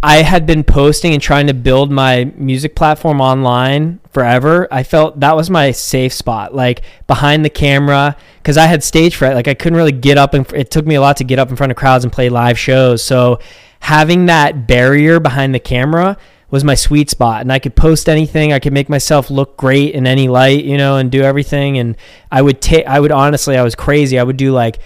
[0.03, 4.69] I had been posting and trying to build my music platform online forever.
[4.71, 9.17] I felt that was my safe spot, like behind the camera, because I had stage
[9.17, 9.35] fright.
[9.35, 11.51] Like I couldn't really get up, and it took me a lot to get up
[11.51, 13.03] in front of crowds and play live shows.
[13.03, 13.41] So
[13.81, 16.17] having that barrier behind the camera
[16.51, 18.53] was my sweet spot, and I could post anything.
[18.53, 21.79] I could make myself look great in any light, you know, and do everything.
[21.79, 21.97] And
[22.33, 24.19] I would take, I would honestly, I was crazy.
[24.19, 24.79] I would do like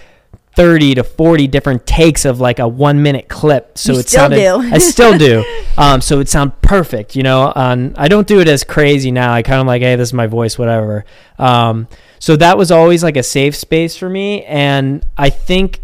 [0.55, 4.29] 30 to 40 different takes of like a one minute clip so You it still
[4.29, 4.39] sounded
[4.71, 5.43] i still do
[5.77, 9.33] um, so it sound perfect you know um, i don't do it as crazy now
[9.33, 11.05] i kind of like hey this is my voice whatever
[11.39, 11.87] um,
[12.19, 15.79] so that was always like a safe space for me and i think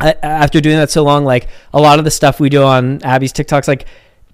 [0.00, 3.02] I, after doing that so long like a lot of the stuff we do on
[3.04, 3.86] abbie's tiktoks like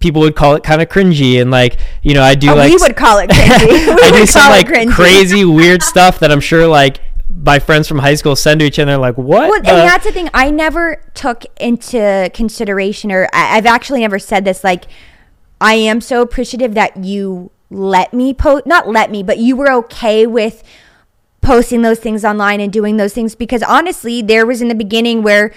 [0.02, 2.70] people would call it kind of cringy and like you know i do Oh, like
[2.70, 3.96] we would call it cringy.
[4.02, 4.90] I do some like cringy.
[4.94, 7.00] crazy weird stuff that i'm sure like
[7.34, 10.12] my friends from high school send to each other like what Well, and that's the
[10.12, 10.28] thing.
[10.34, 14.62] I never took into consideration, or I, I've actually never said this.
[14.62, 14.84] Like,
[15.60, 19.72] I am so appreciative that you let me post, not let me, but you were
[19.72, 20.62] okay with
[21.40, 25.22] posting those things online and doing those things because honestly, there was in the beginning
[25.22, 25.52] where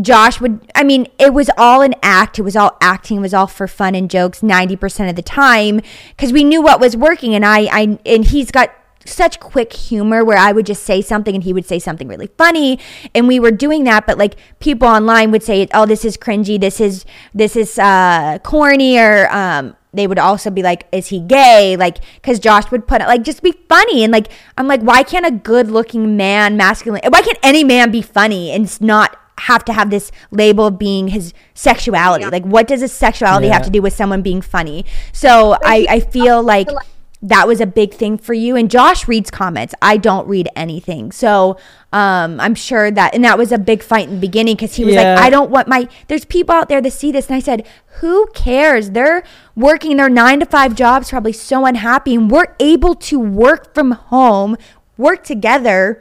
[0.00, 2.38] Josh would, I mean, it was all an act.
[2.38, 3.18] It was all acting.
[3.18, 5.80] It was all for fun and jokes 90% of the time
[6.10, 7.34] because we knew what was working.
[7.34, 8.70] And I, I, and he's got
[9.04, 12.28] such quick humor where I would just say something and he would say something really
[12.38, 12.78] funny
[13.14, 16.60] and we were doing that but like people online would say oh this is cringy
[16.60, 21.18] this is this is uh corny or um they would also be like is he
[21.18, 24.28] gay like because josh would put it like just be funny and like
[24.58, 28.50] i'm like why can't a good looking man masculine why can't any man be funny
[28.50, 32.24] and s- not have to have this label of being his sexuality.
[32.26, 34.84] Like what does his sexuality have to do with someone being funny?
[35.12, 36.68] So i i feel like
[37.22, 38.56] that was a big thing for you.
[38.56, 39.74] And josh reads comments.
[39.82, 41.12] I don't read anything.
[41.12, 41.56] So
[41.92, 44.84] um i'm sure that and that was a big fight in the beginning because he
[44.84, 45.14] was Yeah.
[45.14, 47.66] like i don't want my there's people out there that see this and i said
[48.00, 48.90] who cares?
[48.92, 49.22] They're
[49.54, 53.90] working their nine to five jobs probably so unhappy and we're able to work from
[53.90, 54.56] home
[54.96, 56.00] work together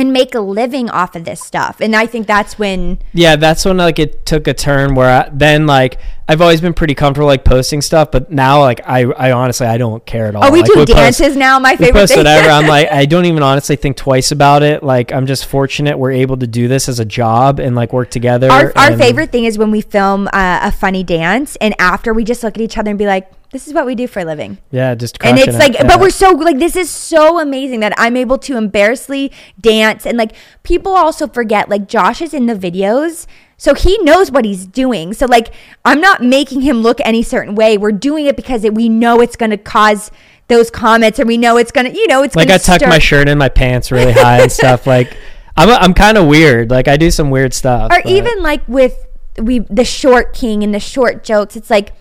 [0.00, 1.80] and make a living off of this stuff.
[1.80, 5.28] And i think that's when yeah that's when like it took a turn where I,
[5.32, 5.98] then like
[6.28, 9.76] i've always been pretty comfortable like posting stuff but now like i i honestly i
[9.76, 10.44] don't care at all.
[10.44, 12.20] Oh we Like, do post- dances now my we favorite post thing.
[12.20, 12.48] whatever.
[12.50, 14.82] I'm like i don't even honestly think twice about it.
[14.82, 18.10] Like i'm just fortunate we're able to do this as a job and like work
[18.10, 22.14] together our, our favorite thing is when we film uh, a funny dance and after
[22.14, 24.20] we just look at each other and be like this is what we do for
[24.20, 24.58] a living.
[24.70, 25.86] Yeah just and it's it, like yeah.
[25.86, 30.16] but we're so like this is so amazing that i'm able to embarrassingly dance and
[30.16, 30.32] like
[30.62, 33.26] people also forget like josh is in the videos
[33.60, 35.12] so he knows what he's doing.
[35.12, 35.52] So like
[35.84, 37.76] i'm not making him look any certain way.
[37.76, 40.10] We're doing it because it, we know it's going to cause
[40.48, 42.88] those comments and we know it's going to you know it's like i tuck stir-
[42.88, 45.16] my shirt in my pants really high and stuff like
[45.56, 46.70] i'm, I'm kind of weird.
[46.70, 49.06] Like i do some weird stuff or but- even like with
[49.38, 51.92] we the short king and the short jokes it's like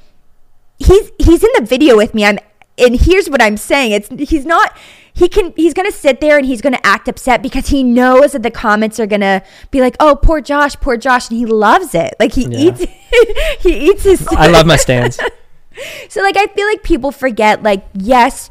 [0.80, 2.40] he's he's in the video with me i'm
[2.80, 3.92] and here's what I'm saying.
[3.92, 4.76] It's he's not
[5.14, 8.42] he can he's gonna sit there and he's gonna act upset because he knows that
[8.44, 12.16] the comments are gonna be like, oh poor Josh, poor Josh, and he loves it.
[12.20, 12.58] Like he Yeah.
[12.72, 12.80] eats
[13.60, 15.20] he eats his I love my stands.
[16.10, 18.50] so like I feel like people forget like yes,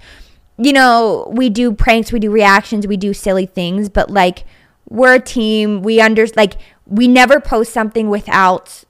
[0.59, 4.45] you know, we do pranks, we do reactions, we do silly things, but like
[4.91, 5.81] we're a team.
[5.83, 6.55] We under like
[6.85, 8.85] we never post something without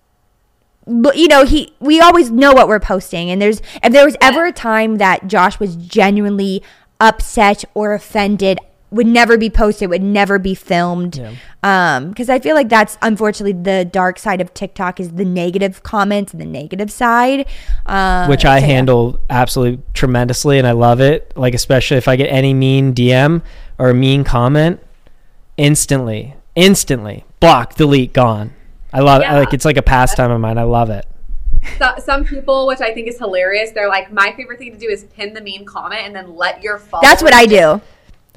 [1.14, 4.46] you know, he we always know what we're posting and there's if there was ever
[4.46, 6.62] a time that Josh was genuinely
[7.00, 8.58] upset or offended
[8.90, 11.16] would never be posted, would never be filmed.
[11.16, 11.34] Yeah.
[11.62, 15.82] Um, because I feel like that's unfortunately the dark side of TikTok is the negative
[15.82, 17.46] comments and the negative side.
[17.86, 18.72] Um, which I so yeah.
[18.72, 21.32] handle absolutely tremendously, and I love it.
[21.36, 23.42] Like especially if I get any mean DM
[23.78, 24.80] or mean comment,
[25.56, 28.54] instantly, instantly block, delete, gone.
[28.92, 29.38] I love Yeah.
[29.38, 30.58] like it's like a pastime of mine.
[30.58, 31.06] I love it.
[31.78, 34.88] So, some people, which I think is hilarious, they're like, my favorite thing to do
[34.88, 37.80] is pin the mean comment and then let your followers That's what I do.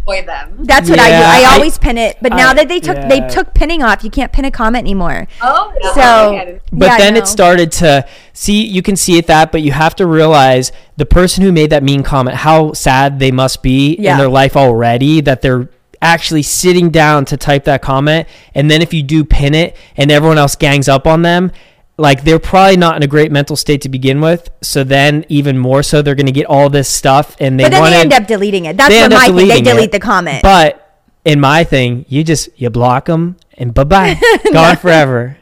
[0.07, 0.57] enjoy them.
[0.65, 1.11] That's what I do.
[1.13, 2.17] Yeah, I, I- always pin it.
[2.21, 5.27] But now that they took they took pinning off, you can't pin a comment anymore.
[5.41, 6.61] Oh, no, So- I get it.
[6.73, 7.19] But Yeah, then no.
[7.19, 11.05] it started to see you can see it that, but you have to realize the
[11.05, 14.13] person who made that mean comment, how sad they must be Yeah.
[14.13, 15.69] in their life already that they're
[16.01, 18.27] actually sitting down to type that comment.
[18.55, 21.51] And then if you do pin it and everyone else gangs up on them,
[21.97, 24.49] like they're probably not in a great mental state to begin with.
[24.61, 27.81] So then even more so they're gonna get all this stuff and they But then
[27.81, 28.77] want they to end up deleting it.
[28.77, 29.47] That's what my thing.
[29.47, 29.91] They delete it.
[29.91, 30.41] the comment.
[30.41, 34.19] But in my thing, you just you block them and bye bye,
[34.53, 35.37] gone forever,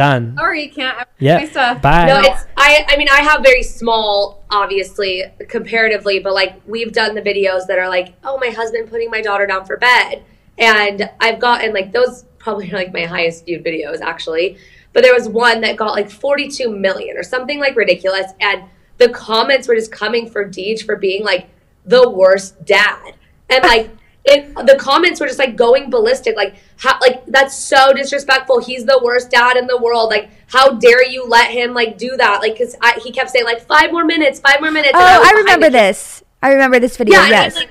[0.00, 0.34] done.
[0.36, 1.06] Sorry, you can't.
[1.18, 1.82] Yeah, stuff.
[1.82, 2.06] bye.
[2.06, 2.86] No, it's I.
[2.88, 7.78] I mean, I have very small, obviously, comparatively, but like we've done the videos that
[7.78, 10.24] are like, oh, my husband putting my daughter down for bed,
[10.58, 14.56] and I've gotten like those probably are, like my highest viewed videos actually.
[14.92, 18.64] But there was one that got like 42 million or something like ridiculous, and
[18.96, 21.48] the comments were just coming for Deej for being like
[21.84, 23.14] the worst dad,
[23.48, 23.90] and like.
[24.22, 28.84] It, the comments were just like going ballistic like how like that's so disrespectful he's
[28.84, 32.40] the worst dad in the world like how dare you let him like do that
[32.40, 35.32] like because he kept saying like five more minutes five more minutes oh, was I
[35.38, 36.22] remember this.
[36.42, 37.14] I remember this video.
[37.18, 37.56] yeah yes.
[37.56, 37.70] and, like,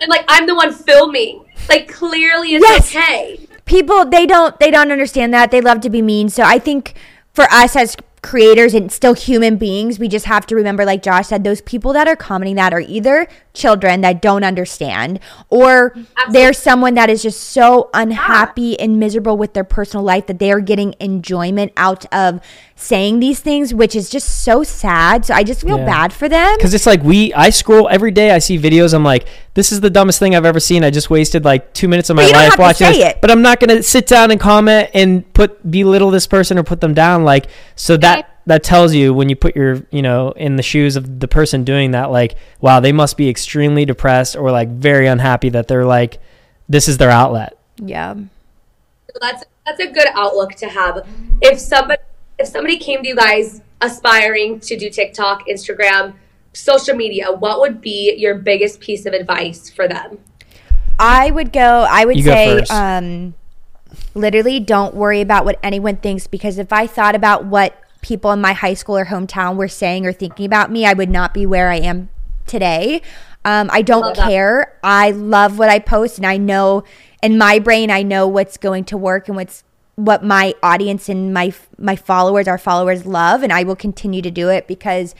[0.00, 2.94] and like i'm the one filming like clearly it's Yes.
[2.94, 6.60] okay people they don't they don't understand that they love to be mean so i
[6.60, 6.94] think
[7.32, 11.28] for us as creators and still human beings we just have to remember like josh
[11.28, 15.94] said those people that are commenting that are either children that don't understand or
[16.30, 20.50] they're someone that is just so unhappy and miserable with their personal life that they
[20.52, 22.40] are getting enjoyment out of
[22.80, 25.84] saying these things which is just so sad so i just feel Yeah.
[25.84, 28.30] bad for them Because it's like we, I scroll every day.
[28.30, 28.94] I see videos.
[28.94, 30.84] I'm like, this is the dumbest thing I've ever seen.
[30.84, 33.20] I just wasted like two minutes of my life watching say it.
[33.20, 36.80] But I'm not gonna sit down and comment and put belittle this person or put
[36.80, 37.24] them down.
[37.24, 40.94] Like, so that that tells you when you put your, you know, in the shoes
[40.96, 42.10] of the person doing that.
[42.12, 46.20] Like, wow, they must be extremely depressed or like very unhappy that they're like,
[46.68, 47.58] this is their outlet.
[47.82, 48.14] yeah
[49.20, 51.06] that's that's a good outlook to have.
[51.42, 52.00] If somebody
[52.38, 56.14] if somebody came to you guys aspiring to do TikTok, Instagram,
[56.52, 60.18] social media, what would be your biggest piece of advice for them?
[60.98, 61.86] I would go.
[61.88, 63.34] I would You say, um,
[64.14, 68.40] literally, don't worry about what anyone thinks because if I thought about what people in
[68.40, 71.46] my high school or hometown were saying or thinking about me, I would not be
[71.46, 72.08] where I am
[72.46, 73.02] today.
[73.44, 74.28] Um, I don't Love that.
[74.28, 74.78] care.
[74.82, 76.82] I love what I post, and I know
[77.22, 79.62] in my brain, I know what's going to work and what's
[79.98, 84.30] what my audience and my my followers, our followers, love, and I will continue to
[84.30, 85.14] do it because.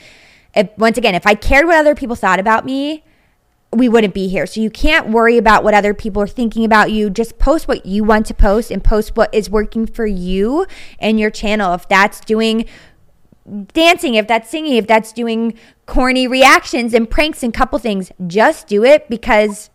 [0.54, 3.04] If, once again, if I cared what other people thought about me,
[3.72, 4.46] we wouldn't be here.
[4.46, 7.10] So you can't worry about what other people are thinking about you.
[7.10, 10.66] Just post what you want to post and post what is working for you
[10.98, 11.74] and your channel.
[11.74, 12.64] If that's doing
[13.74, 15.54] dancing, if that's singing, if that's doing
[15.86, 19.70] corny reactions and pranks and couple things, just do it because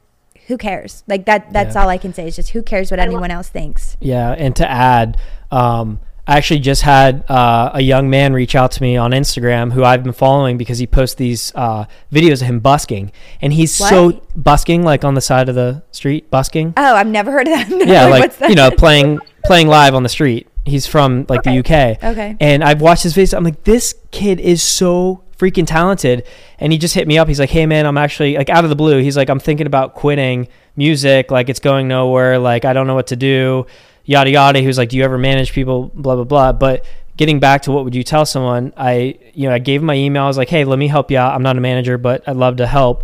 [0.48, 1.04] who cares?
[1.08, 1.84] Like that that's Yeah.
[1.84, 3.98] all I can say is just who cares what anyone else thinks.
[4.00, 5.18] Yeah, and to add,
[5.52, 9.74] um, I actually just had uh, a young man reach out to me on Instagram
[9.74, 13.74] who I've been following because he posts these uh, videos of him busking, and he's
[13.74, 16.74] so busking like on the side of the street, busking.
[16.78, 17.70] Oh, I've never heard of that.
[17.88, 18.50] yeah, like what's that?
[18.50, 20.48] you know, playing playing live on the street.
[20.66, 22.02] He's from like the UK.
[22.02, 22.38] Okay.
[22.40, 23.36] And I've watched his videos.
[23.36, 26.26] I'm like, this kid is so freaking talented.
[26.60, 27.28] And he just hit me up.
[27.28, 29.02] He's like, hey man, I'm actually like out of the blue.
[29.02, 31.32] He's like, I'm thinking about quitting music.
[31.32, 32.40] Like it's going nowhere.
[32.40, 33.66] Like I don't know what to do.
[34.06, 34.60] Yada yada.
[34.60, 35.92] He was like, do you ever manage people?
[35.94, 36.54] Blah blah blah.
[36.54, 36.86] But
[37.18, 38.74] getting back to what would you tell someone?
[38.78, 40.24] I you know I gave him my email.
[40.24, 41.34] I was like, hey, let me help you out.
[41.34, 43.04] I'm not a manager, but I'd love to help.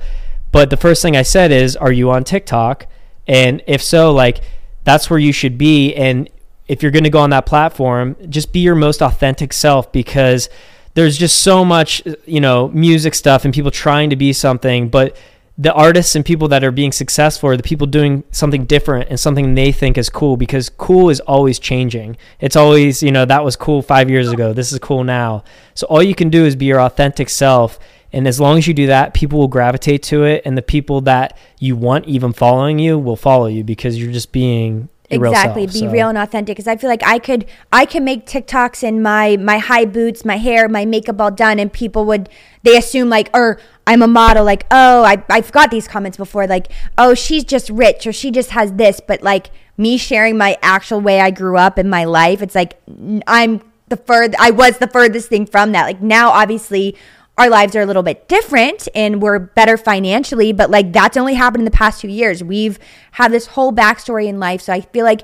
[0.52, 2.88] But the first thing I said is, are you on TikTok?
[3.28, 4.42] And if so, like
[4.84, 5.94] that's where you should be.
[5.94, 6.30] And
[6.68, 10.50] if you're going to go on that platform, just be your most authentic self because
[10.94, 15.16] there's just so much, you know, music stuff and people trying to be something, but
[15.60, 19.20] the artists and people that are being successful are the people doing something different and
[19.20, 22.16] something they think is cool because cool is always changing.
[22.40, 24.54] It's always, you know, that was cool five years ago.
[24.54, 25.44] This is cool now.
[25.74, 27.78] So all you can do is be your authentic self.
[28.14, 30.44] And as long as you do that, people will gravitate to it.
[30.46, 34.32] And the people that you want even following you will follow you because you're just
[34.32, 35.92] being exactly self, be so.
[35.92, 39.38] real and authentic because i feel like i could i can make tiktoks in my
[39.38, 42.30] my high boots my hair my makeup all done and people would
[42.64, 46.46] they assume like or i'm a model like oh i i've got these comments before
[46.46, 50.58] like oh she's just rich or she just has this but like me sharing my
[50.62, 52.80] actual way i grew up in my life it's like
[53.26, 56.96] i'm the further i was the furthest thing from that like now obviously
[57.40, 61.36] our lives are a little bit different and we're better financially, but like that's only
[61.36, 62.44] happened in the past two years.
[62.44, 62.78] We've
[63.14, 64.62] had this whole backstory in life.
[64.62, 65.22] So I feel like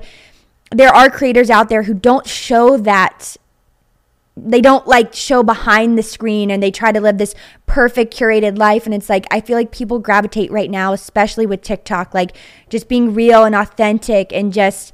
[0.72, 3.36] there are creators out there who don't show that
[4.38, 7.34] they don't like show behind the screen and they try to live this
[7.66, 11.62] perfect curated life and it's like i feel like people gravitate right now especially with
[11.62, 12.36] tiktok like
[12.68, 14.92] just being real and authentic and just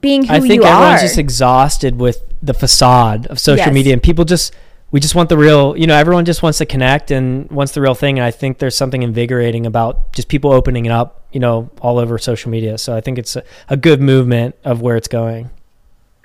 [0.00, 3.74] being who I think you everyone's are just exhausted with the facade of social Yes.
[3.74, 4.54] media, and people just
[4.90, 5.76] we just want the real.
[5.76, 8.18] You know, everyone just wants to connect and wants the real thing.
[8.18, 11.24] And I think there's something invigorating about just people opening it up.
[11.32, 12.78] You know, all over social media.
[12.78, 15.50] So I think it's a, a good movement of where it's going.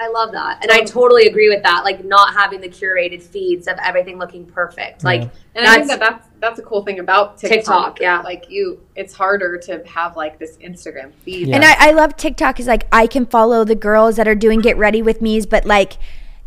[0.01, 0.59] I love that.
[0.63, 1.83] And I totally agree with that.
[1.83, 5.03] Like not having the curated feeds of everything looking perfect.
[5.03, 7.97] Like And I think that's that that's that's a cool thing about TikTok.
[7.97, 8.21] TikTok, yeah.
[8.21, 11.49] like you, it's harder to have like this Instagram feed.
[11.49, 11.55] Yeah.
[11.55, 14.59] And I, I love TikTok is like I can follow the girls that are doing
[14.59, 15.97] get ready with me's, but like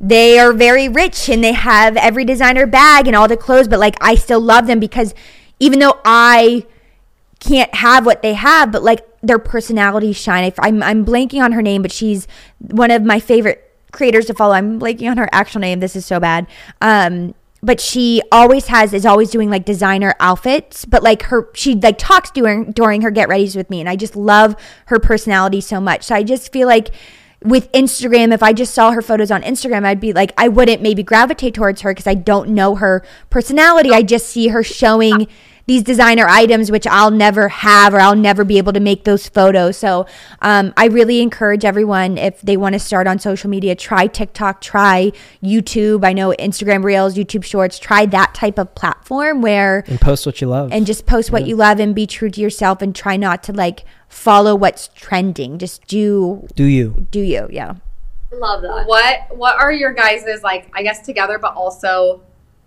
[0.09, 3.79] they are very rich and they have every designer bag and all the clothes, but
[3.79, 5.15] like I still love them because
[5.59, 6.67] even though I
[7.41, 10.53] can't have what they have, but like their personalities shine.
[10.59, 12.29] I'm I'm blanking on her name, but she's
[12.59, 14.55] one of my favorite creators to follow.
[14.55, 15.81] I'm blanking on her actual name.
[15.81, 16.47] This is so bad.
[16.83, 20.85] Um, but she always has is always doing like designer outfits.
[20.85, 23.97] But like her, she like talks during during her get readies with me, and I
[23.97, 24.55] just love
[24.87, 26.05] her personality so much.
[26.05, 26.91] So I just feel like
[27.45, 30.81] with Instagram, if I just saw her photos on Instagram, I'd be like, I wouldn't
[30.81, 33.91] maybe gravitate towards her because I don't know her personality.
[33.91, 35.29] I just see her showing
[35.67, 39.29] these designer items, which I'll never have or I'll never be able to make those
[39.29, 39.77] photos.
[39.79, 40.07] So
[40.43, 44.61] um, I really encourage everyone if they want to start on social media, try TikTok,
[44.61, 45.13] try
[45.43, 46.05] YouTube.
[46.05, 50.41] I know Instagram Reels, YouTube Shorts, try that type of platform where And post what
[50.41, 50.71] you love.
[50.71, 53.53] and just post what you love and be true to yourself and try not to
[53.53, 55.59] like follow what's trending.
[55.59, 57.07] Just do do you?
[57.11, 57.75] do you, yeah.
[58.33, 58.87] Love that.
[58.87, 60.69] What what are your guys's like?
[60.75, 62.21] I guess together, but also,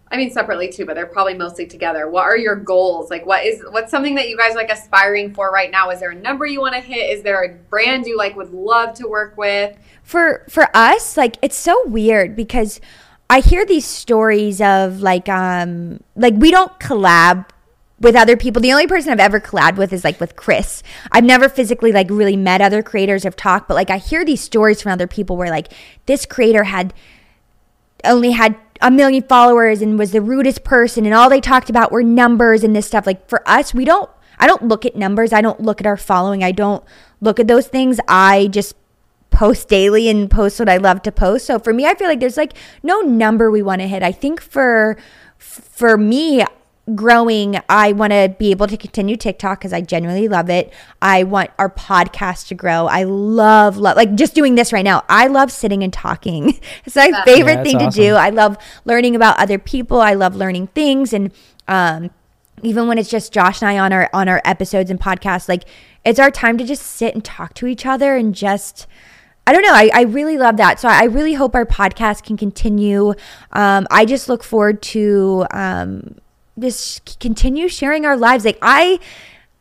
[0.09, 0.85] I mean separately too.
[0.85, 2.09] But they're probably mostly together.
[2.09, 3.09] What are your goals?
[3.09, 5.89] Like, what is what's something that you guys like aspiring for right now?
[5.89, 7.17] Is there a number you want to hit?
[7.17, 9.77] Is there a brand you like would love to work with?
[10.07, 12.79] for for us like it's so weird because
[13.29, 17.45] i hear these stories of like um like we don't collab
[17.99, 20.81] with other people the only person i've ever collabed with is like with chris
[21.11, 24.39] i've never physically like really met other creators of talk but like i hear these
[24.39, 25.73] stories from other people where like
[26.05, 26.93] this creator had
[28.05, 31.91] only had a million followers and was the rudest person and all they talked about
[31.91, 33.05] were numbers and this stuff.
[33.05, 34.09] Like for us we don't
[34.39, 35.33] i don't look at numbers.
[35.33, 36.43] I don't look at our following.
[36.43, 36.83] I don't
[37.21, 37.99] look at those things.
[38.07, 38.75] I just
[39.29, 41.45] post daily and post what i love to post.
[41.45, 42.53] So for me i feel like there's like
[42.83, 44.03] no number we want to hit.
[44.03, 44.97] I think for
[45.37, 46.43] for me
[46.95, 51.23] growing i want to be able to continue tiktok because i genuinely love it i
[51.23, 55.27] want our podcast to grow i love love like just doing this right now i
[55.27, 56.49] love sitting and talking
[56.85, 58.03] it's my favorite Yeah, it's thing to awesome.
[58.03, 61.31] do i love learning about other people i love learning things and
[61.67, 62.09] um
[62.63, 65.63] even when it's just Josh and I on our on our episodes and podcasts, like
[66.03, 68.87] it's our time to just sit and talk to each other and just
[69.45, 69.73] I don't know.
[69.73, 70.79] I, I really love that.
[70.79, 73.13] So I really hope our podcast can continue.
[73.53, 76.15] Um, I just look forward to um,
[76.59, 78.45] just continue sharing our lives.
[78.45, 78.99] Like I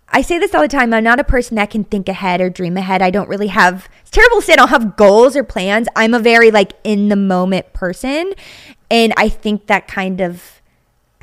[0.09, 0.95] I say this all the time.
[0.95, 3.03] I'm not a person that can think ahead or dream ahead.
[3.03, 5.89] I don't really have it's terrible to say I don't have goals or plans.
[5.97, 8.33] I'm a very like in the moment person.
[8.91, 10.57] And I think that kind of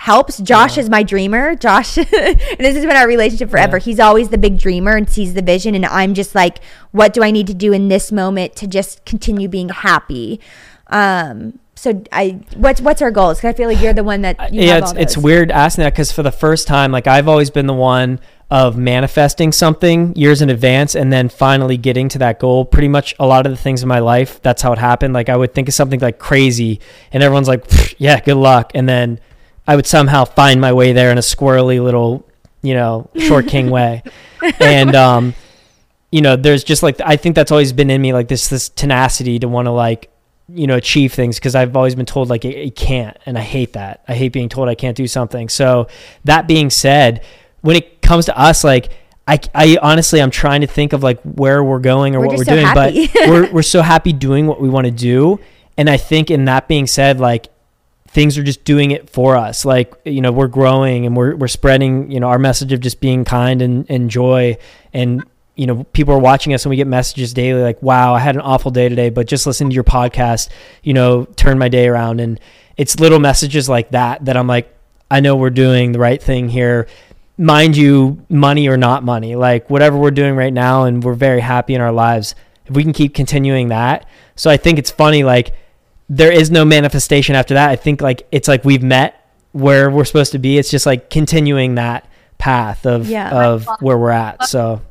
[0.03, 0.39] helps.
[0.39, 1.55] Josh is my dreamer.
[1.55, 3.78] Josh, and this has been our relationship forever.
[3.78, 3.84] Yeah.
[3.84, 5.76] He's always the big dreamer and sees the vision.
[5.76, 6.59] And I'm just like,
[6.91, 10.41] what do I need to do in this moment to just continue being happy?
[10.88, 13.39] Um, so I, what's what's our goals?
[13.39, 15.84] Because I feel like you're the one that you yeah, have it's it's weird asking
[15.84, 20.15] that because for the first time, like I've always been the one of manifesting something
[20.15, 22.63] years in advance and then finally getting to that goal.
[22.63, 25.13] Pretty much a lot of the things in my life, that's how it happened.
[25.13, 26.79] Like I would think of something like crazy,
[27.11, 27.65] and everyone's like,
[27.99, 29.19] "Yeah, good luck," and then
[29.67, 32.25] I would somehow find my way there in a squirrely little,
[32.61, 34.03] you know, short king way,
[34.61, 35.34] and um,
[36.13, 38.69] you know, there's just like I think that's always been in me, like this this
[38.69, 40.12] tenacity to want to like
[40.50, 43.74] you know achieve things because I've always been told like it, can't and I hate
[43.74, 44.04] that.
[44.08, 45.50] I hate being told I can't do something.
[45.50, 45.88] So
[46.26, 47.24] that being said,
[47.62, 48.91] when it comes to us like
[49.28, 52.38] I, I honestly I'm trying to think of like where we're going or We're what
[52.38, 53.08] we're so doing happy.
[53.14, 55.39] but we're we're so happy doing what we want to do
[55.78, 57.48] and I think in that being said like
[58.10, 61.48] things are just doing it for us like you know we're growing and we're we're
[61.48, 64.58] spreading you know our message of just being kind and, and joy
[64.94, 65.24] and
[65.56, 68.36] you know people are watching us and we get messages daily like wow i had
[68.36, 70.49] an awful day today but just listening to your podcast
[70.82, 72.20] you know turned my day around.
[72.20, 72.39] And
[72.76, 74.76] it's little messages like that that i'm like
[75.12, 76.88] i know we're doing the right thing here.
[77.38, 81.39] Mind you money or not money like whatever we're doing right now and we're very
[81.41, 82.36] happy in our lives
[82.66, 84.08] if we can keep continuing that.
[84.36, 85.54] So i think it's funny like
[86.10, 87.70] there is no manifestation after that.
[87.70, 89.20] I think like it's like we've met
[89.51, 90.58] where we're supposed to be.
[90.58, 92.08] It's just like continuing that
[92.39, 93.30] path of Yeah.
[93.47, 94.45] of where we're at.
[94.47, 94.82] So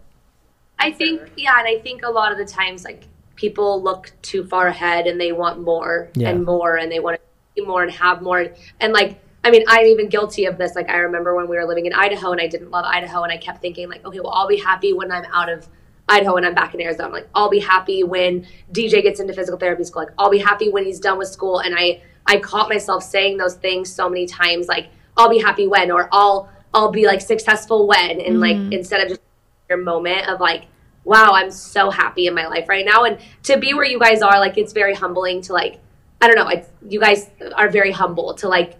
[0.83, 3.05] I think, yeah, and I think a lot of the times, like
[3.37, 6.31] people look too far ahead and they want more Yeah.
[6.31, 7.23] and more, and they want to
[7.61, 8.49] be more and have more,
[8.81, 9.19] and like.
[9.45, 10.77] I mean, I'm even guilty of this.
[10.77, 13.33] Like, I remember when we were living in Idaho and I didn't love Idaho, and
[13.33, 15.67] I kept thinking, like, okay, well, I'll be happy when I'm out of
[16.09, 17.13] Idaho and I'm back in Arizona.
[17.13, 20.05] Like, I'll be happy when DJ gets into physical therapy school.
[20.05, 21.59] Like, I'll be happy when he's done with school.
[21.59, 25.67] And I, I caught myself saying those things so many times, like, I'll be happy
[25.67, 28.73] when, or I'll, I'll be like successful when, and like mm-hmm.
[28.73, 29.21] instead of just
[29.69, 30.65] your moment of like
[31.05, 34.23] wow i'm so happy in my life right now and to be where you guys
[34.23, 35.81] are like it's very humbling to like
[36.21, 38.77] i don't know it's you guys are very humble to like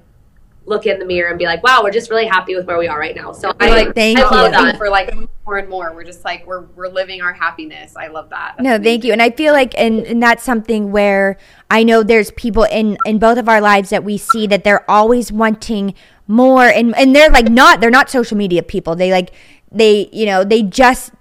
[0.65, 2.87] look in the mirror and be like wow we're just really happy with where we
[2.87, 4.31] are right now so i like Thank I you.
[4.31, 5.13] love looking that for like
[5.45, 5.93] more and more.
[5.95, 7.97] We're just like we're we're living our happiness.
[7.97, 8.61] I love that.
[8.61, 9.13] No, thank you.
[9.13, 11.37] And I feel like, and, and that's something where
[11.71, 14.89] I know there's people in in both of our lives that we see that they're
[14.91, 15.95] always wanting
[16.27, 18.95] more, and and they're like not they're not social media people.
[18.95, 19.33] They like
[19.71, 21.13] they you know they just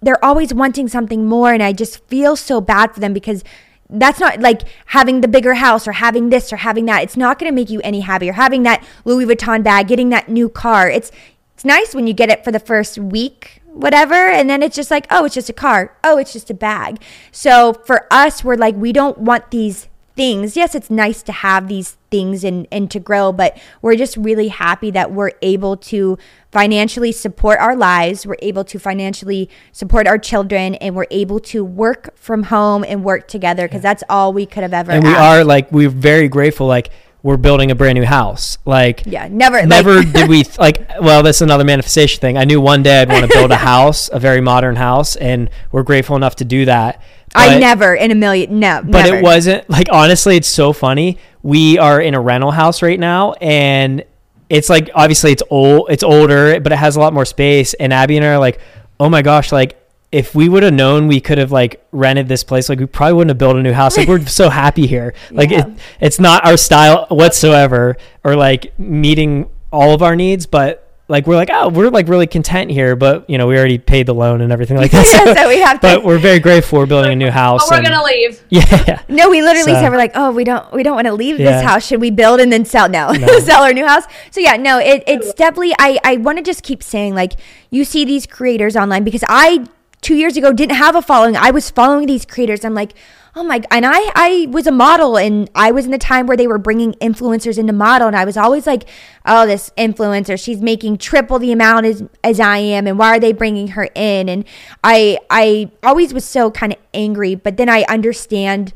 [0.00, 3.44] they're always wanting something more, and I just feel so bad for them because.
[3.90, 7.04] That's not like having the bigger house or having this or having that.
[7.04, 8.34] It's not going to make you any happier.
[8.34, 10.90] Having that Louis Vuitton bag, getting that new car.
[10.90, 11.10] It's
[11.54, 14.90] it's nice when you get it for the first week, whatever, and then it's just
[14.90, 15.96] like, oh, it's just a car.
[16.04, 17.02] Oh, it's just a bag.
[17.32, 19.88] So for us, we're like, we don't want these
[20.18, 20.56] things.
[20.56, 24.48] Yes, it's nice to have these things and, and to grow, but we're just really
[24.48, 26.18] happy that we're able to
[26.50, 28.26] financially support our lives.
[28.26, 33.04] We're able to financially support our children and we're able to work from home and
[33.04, 35.20] work together because that's all we could have ever and we asked.
[35.20, 36.90] are like we're very grateful like
[37.22, 39.64] we're building a brand new house like Yeah, never.
[39.66, 43.02] never like, did we th- like well that's another manifestation thing i knew one day
[43.02, 46.44] i'd want to build a house a very modern house and we're grateful enough to
[46.44, 47.02] do that
[47.34, 48.58] I never in a million.
[48.60, 49.16] No, but never.
[49.18, 53.32] it wasn't like honestly it's so funny we are in a rental house right now
[53.34, 54.04] and
[54.48, 57.92] it's like obviously it's old it's older but it has a lot more space and
[57.92, 58.60] abbie and i are like
[58.98, 59.78] oh my gosh like
[60.10, 63.12] if we would have known we could have like rented this place like we probably
[63.12, 65.66] wouldn't have built a new house like we're so happy here like Yeah.
[65.66, 71.26] it, it's not our style whatsoever or like meeting all of our needs but like
[71.26, 74.14] we're like oh we're like really content here but you know we already paid the
[74.14, 76.86] loan and everything like that Yeah, so we have to- but we're very grateful we're
[76.86, 79.90] building a new house oh we're and- gonna leave yeah No, we literally So- said
[79.90, 81.52] we're like, oh, we don't, we don't want to leave Yeah.
[81.52, 81.86] this house.
[81.86, 82.88] Should we build and then sell?
[82.88, 84.04] No, sell our new house.
[84.30, 85.72] So yeah, no, it, it's definitely.
[85.78, 87.32] I I want to just keep saying like
[87.70, 89.64] you see these creators online because I
[90.00, 91.36] two years ago didn't have a following.
[91.36, 92.64] I was following these creators.
[92.64, 92.94] I'm like,
[93.34, 96.36] oh my, and I I was a model and I was in the time where
[96.36, 98.88] they were bringing influencers into model and I was always like,
[99.26, 103.20] oh, this influencer, she's making triple the amount as as I am, and why are
[103.20, 104.28] they bringing her in?
[104.28, 104.44] And
[104.82, 108.72] I I always was so kind of angry, but then I understand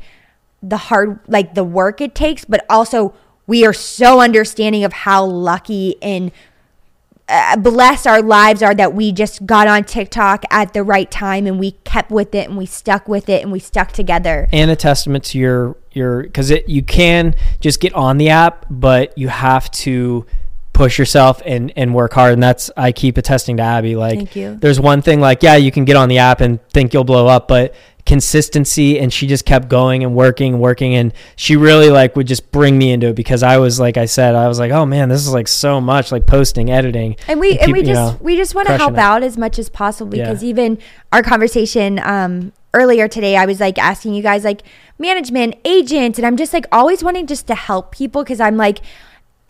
[0.61, 3.13] the hard like the work it takes but also
[3.45, 6.31] we are so understanding of how lucky and
[7.29, 11.47] uh, blessed our lives are that we just got on TikTok at the right time
[11.47, 14.47] and we kept with it and we stuck with it and we stuck together.
[14.51, 18.65] and a testament to your your because it you can just get on the app
[18.69, 20.25] but you have to
[20.73, 24.35] push yourself and and work hard and that's i keep attesting to abbie like Thank
[24.35, 24.55] you.
[24.55, 27.27] there's one thing like yeah you can get on the app and think you'll blow
[27.27, 27.75] up but
[28.05, 32.27] consistency and she just kept going and working and working and she really like would
[32.27, 34.85] just bring me into it because i was like i said i was like oh
[34.85, 37.85] man this is like so much like posting editing And we and, keep, we you
[37.85, 38.99] just know, we just want to help it.
[38.99, 40.25] out as much as possible Yeah.
[40.25, 40.77] because even
[41.11, 44.63] our conversation um earlier today I was like asking you guys like
[44.99, 48.79] management, agent and I'm just like always wanting just to help people cuz I'm like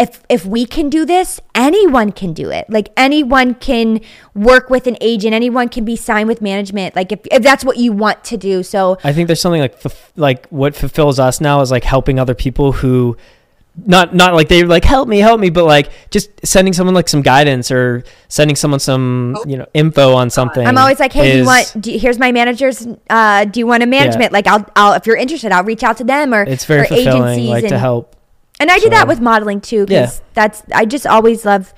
[0.04, 2.70] if if we can do this, anyone can do it.
[2.70, 4.02] Like anyone can
[4.36, 6.96] work with an agent, anyone can be signed with management.
[6.96, 8.64] Like if, if that's what you want to do.
[8.64, 9.76] So I think there's something like
[10.18, 13.18] like what fulfills us now is like helping other people who
[13.86, 16.94] not not like they were like help me help me but like just sending someone
[16.94, 21.14] like some guidance or sending someone some you know info on something I'm always like,
[21.14, 21.74] hey, do you want?
[21.80, 22.86] Do, here's my manager's.
[23.10, 24.32] Uh, do you want a management?
[24.32, 26.86] Like, I'll, I'll if you're interested, I'll reach out to them or it's very or
[26.86, 28.16] fulfilling agencies like to help
[28.64, 30.04] And I do that with modeling too, Yeah.
[30.04, 31.74] because that's I just always love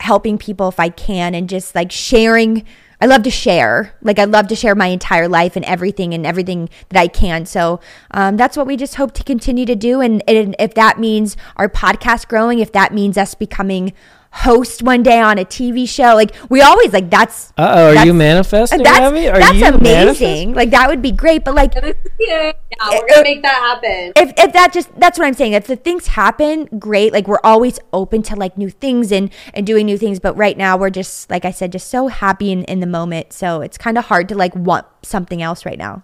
[0.00, 2.66] helping people if I can, and just like sharing.
[3.00, 3.94] I love to share.
[4.02, 7.46] Like I love to share my entire life and everything and everything that I can.
[7.46, 10.02] So um, that's what we just hope to continue to do.
[10.02, 13.94] And, and if that means our podcast growing, if that means us becoming
[14.34, 17.52] host one day on a TV show, like we always like that's.
[17.58, 19.28] uh-oh are that's- you manifesting That's, Abbie?
[19.28, 19.82] Are that's you amazing.
[19.82, 20.54] manifesting?
[20.54, 21.44] Like that would be great.
[21.44, 22.52] But like Yeah,
[22.90, 24.12] we're gonna make that happen.
[24.16, 25.52] if if that just that's what I'm saying.
[25.52, 27.12] If the things happen, great.
[27.12, 30.18] Like we're always open to like new things and and doing new things.
[30.18, 33.32] But right now we're just like I said, just so happy in, in the moment.
[33.32, 36.02] So it's kind of hard to like want something else right now.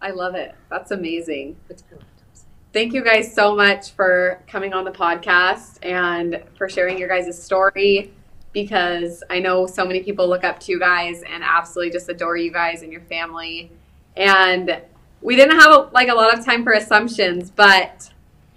[0.00, 0.54] I love it.
[0.70, 1.56] That's amazing.
[2.74, 7.40] Thank you guys so much for coming on the podcast and for sharing your guys'
[7.40, 8.10] story
[8.52, 12.36] because I know so many people look up to you guys and absolutely just adore
[12.36, 13.70] you guys and your family.
[14.16, 14.82] And
[15.22, 18.10] we didn't have a, like a lot of time for assumptions, but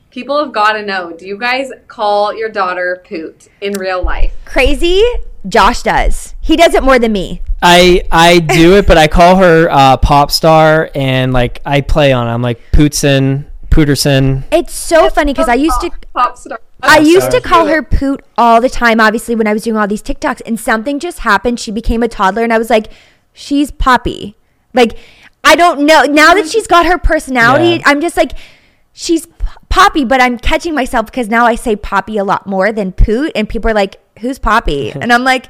[0.09, 4.33] people have got to know, do you guys call your daughter Poot in real life?
[4.45, 5.03] Crazy,
[5.47, 6.33] Josh does.
[6.41, 7.43] He does it more than me.
[7.61, 12.13] I I do it, but I call her uh, pop star, and like I play
[12.13, 12.27] on.
[12.27, 12.31] it.
[12.31, 13.45] I'm like Pootson,
[13.77, 14.43] Pooterson.
[14.51, 16.59] It's so funny because I used to Pop star.
[16.81, 19.87] I used to call her Poot all the time, obviously, when I was doing all
[19.87, 21.59] these TikToks, and something just happened.
[21.59, 22.91] She became a toddler, and I was like,
[23.33, 24.35] she's Poppy.
[24.73, 24.97] Like,
[25.43, 26.03] I don't know.
[26.03, 27.83] Now that she's got her personality, Yeah.
[27.85, 28.31] I'm just like,
[28.93, 29.33] she's P-
[29.69, 33.31] Poppy, but I'm catching myself because now I say Poppy a lot more than Poot,
[33.35, 34.91] and people are like, who's Poppy?
[35.01, 35.47] and I'm like,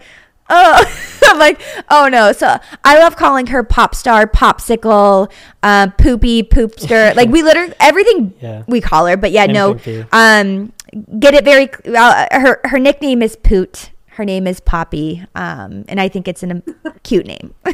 [0.50, 2.32] oh, I'm like, oh no.
[2.32, 5.32] So I love calling her pop star, popsicle,
[5.64, 7.16] uh, poopy, poopster.
[7.18, 8.64] like, we literally, everything Yeah.
[8.68, 9.72] we call her, but yeah, no.
[9.72, 10.08] Anything too.
[10.12, 10.74] Um,
[11.20, 11.70] get it very.
[11.86, 13.92] Uh, her her nickname is Poot.
[14.08, 15.24] Her name is Poppy.
[15.36, 17.54] Um, and I think it's an, a cute name.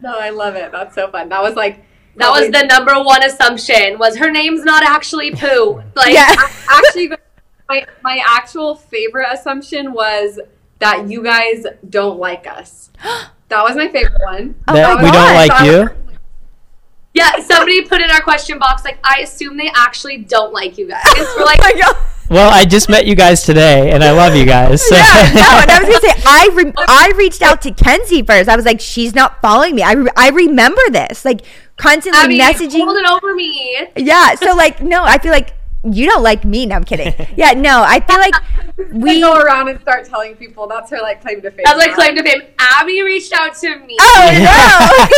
[0.00, 0.70] No, I love it.
[0.70, 1.30] That's so fun.
[1.30, 1.82] That was like,
[2.16, 5.82] That was the number one assumption was her name's not actually Pooh.
[5.96, 6.34] Like yeah.
[6.68, 7.12] actually
[7.70, 10.38] my my actual favorite assumption was
[10.80, 12.90] that you guys don't like us.
[13.48, 14.54] That was my favorite one.
[14.66, 15.34] Oh that we don't God.
[15.48, 15.78] like So you.
[15.82, 16.18] was-
[17.12, 20.88] Yeah, somebody put in our question box like I assume they actually don't like you
[20.88, 21.02] guys.
[21.36, 21.96] We're like Oh my God.
[22.30, 24.80] Well, I just met you guys today, and I love you guys.
[24.82, 24.96] So.
[24.96, 25.02] Yeah,
[25.34, 28.48] no, and I was gonna say I re- I reached out to Kenzie first.
[28.48, 29.82] I was like, she's not following me.
[29.82, 31.42] I, re- I remember this, like
[31.76, 32.82] constantly Abbie, messaging.
[32.82, 33.88] hold it over me.
[33.94, 35.52] Yeah, so like, no, I feel like
[35.84, 36.66] you don't like me.
[36.66, 37.12] No, I'm kidding.
[37.36, 38.34] Yeah, no, I feel like
[38.92, 39.20] we we.
[39.20, 41.62] go around and start telling people that's her like claim to fame.
[41.64, 42.42] That's like claim to fame.
[42.58, 43.96] Abbie reached out to me.
[44.00, 45.08] Oh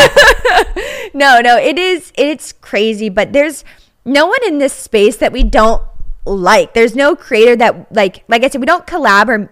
[1.15, 1.57] no, no, no.
[1.59, 2.13] It is.
[2.17, 3.65] It's crazy, but there's
[4.05, 5.83] no one in this space that we don't
[6.25, 6.75] like.
[6.75, 9.51] There's no creator that like, like I said, we don't collab or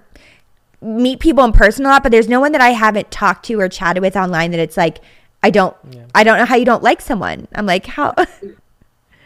[0.81, 2.03] meet people in person a lot.
[2.03, 4.77] But there's no one that I haven't talked to or chatted with online that it's
[4.77, 4.99] like,
[5.43, 5.77] I don't,
[6.15, 7.47] I don't know how you don't like someone.
[7.55, 8.15] I'm like, how?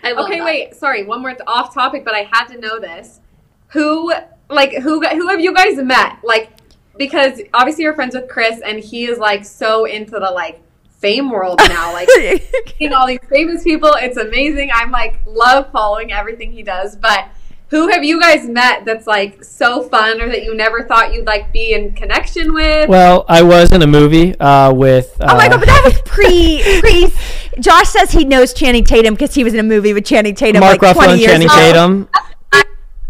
[0.09, 0.45] I love Okay, that.
[0.45, 3.21] wait, sorry, one more off topic, but I had to know this.
[3.69, 4.13] Who
[4.49, 6.19] like who who have you guys met?
[6.25, 6.51] Like
[6.97, 11.31] because obviously you're friends with Chris and he is like so into the like fame
[11.31, 11.93] world now.
[11.93, 12.09] Like
[12.79, 14.71] seeing all these famous people, it's amazing.
[14.73, 17.29] I'm like love following everything he does, but
[17.69, 21.27] who have you guys met that's like so fun or that you never thought you'd
[21.27, 22.89] like be in connection with?
[22.89, 25.15] Well, I was in a movie uh, with.
[25.21, 27.13] Uh, Oh my god, but that was pre pre.
[27.61, 30.61] Josh says he knows Channing Tatum because he was in a movie with Channing Tatum
[30.61, 31.57] Mark like Ruffalo 20 and years Channing ago.
[31.57, 32.09] Tatum.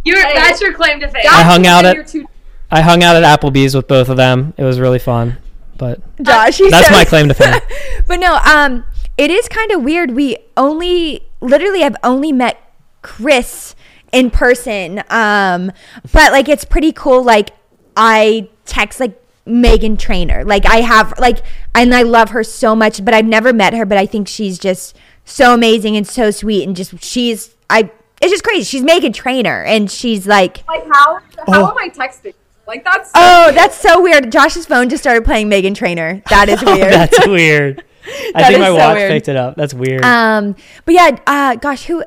[0.05, 0.35] You're, Hey.
[0.37, 1.25] that's your claim to fame.
[1.31, 2.27] I hung out at- too-
[2.71, 4.55] I hung out at Applebee's with both of them.
[4.57, 5.37] It was really fun.
[5.77, 7.61] But Josh, That's says- my claim to fame.
[8.07, 8.85] but no, um,
[9.19, 10.13] it is kind of weird.
[10.13, 12.59] We only, literally, I've only met
[13.03, 13.75] Chris
[14.13, 15.03] in person.
[15.11, 15.73] Um,
[16.13, 17.23] but like, it's pretty cool.
[17.23, 17.51] Like,
[17.97, 20.45] I text like Meghan Trainor.
[20.45, 21.39] Like, I have like,
[21.75, 23.05] and I love her so much.
[23.05, 23.85] But I've never met her.
[23.87, 26.67] But I think she's just so amazing and so sweet.
[26.67, 27.91] And just she's, I,
[28.21, 28.65] it's just crazy.
[28.65, 30.65] She's Meghan Trainor, and she's like.
[30.69, 31.71] like how how Oh.
[31.71, 32.35] am I texting?
[32.67, 34.31] Like that's so Oh, that's so weird.
[34.31, 36.23] Josh's phone just started playing Meghan Trainor.
[36.29, 36.93] That is Oh, weird.
[36.93, 37.83] that's weird.
[38.07, 39.11] I That think my so watch weird.
[39.11, 39.57] picked it up.
[39.57, 40.05] That's weird.
[40.05, 40.55] Um,
[40.85, 42.05] but yeah, uh, gosh, who?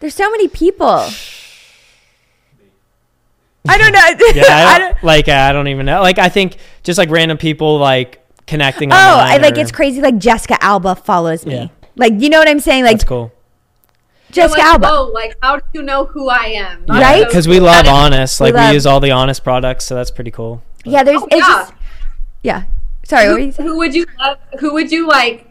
[0.00, 1.06] There's so many people.
[3.68, 4.26] I don't know.
[4.34, 6.00] yeah, I I don't, don't- like I don't even know.
[6.02, 8.92] Like I think just like random people like connecting.
[8.92, 10.00] oh, I like or- it's crazy.
[10.00, 11.54] Like Jessica Alba follows me.
[11.54, 11.68] Yeah.
[11.96, 12.84] Like you know what I'm saying?
[12.84, 13.32] Like That's cool.
[14.30, 14.86] Jessica like, Alba.
[14.86, 16.84] whoa, like how do you know who I am?
[16.88, 17.26] Yeah, Right?
[17.26, 18.40] Because we love honest.
[18.40, 20.62] Like we, love- use all the honest products, so that's pretty cool.
[20.84, 21.20] Yeah, there's.
[21.20, 21.46] Oh, it's yeah.
[21.58, 21.72] just.
[22.42, 22.62] Yeah.
[23.04, 23.26] Sorry.
[23.28, 25.46] What were who, you who would you love, who would you like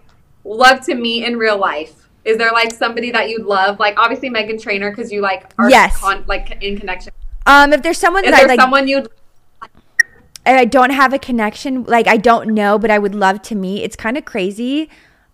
[0.45, 2.07] love to meet in real life?
[2.23, 3.79] Is there like somebody that you'd love?
[3.79, 5.97] Like obviously Meghan Trainor because you like are Yes.
[5.99, 7.11] con- like in connection.
[7.49, 12.07] Um, if there's someone Is that I like, someone you'd—I don't have a connection, like
[12.07, 13.81] I don't know, but I would love to meet.
[13.81, 14.87] It's kind of crazy.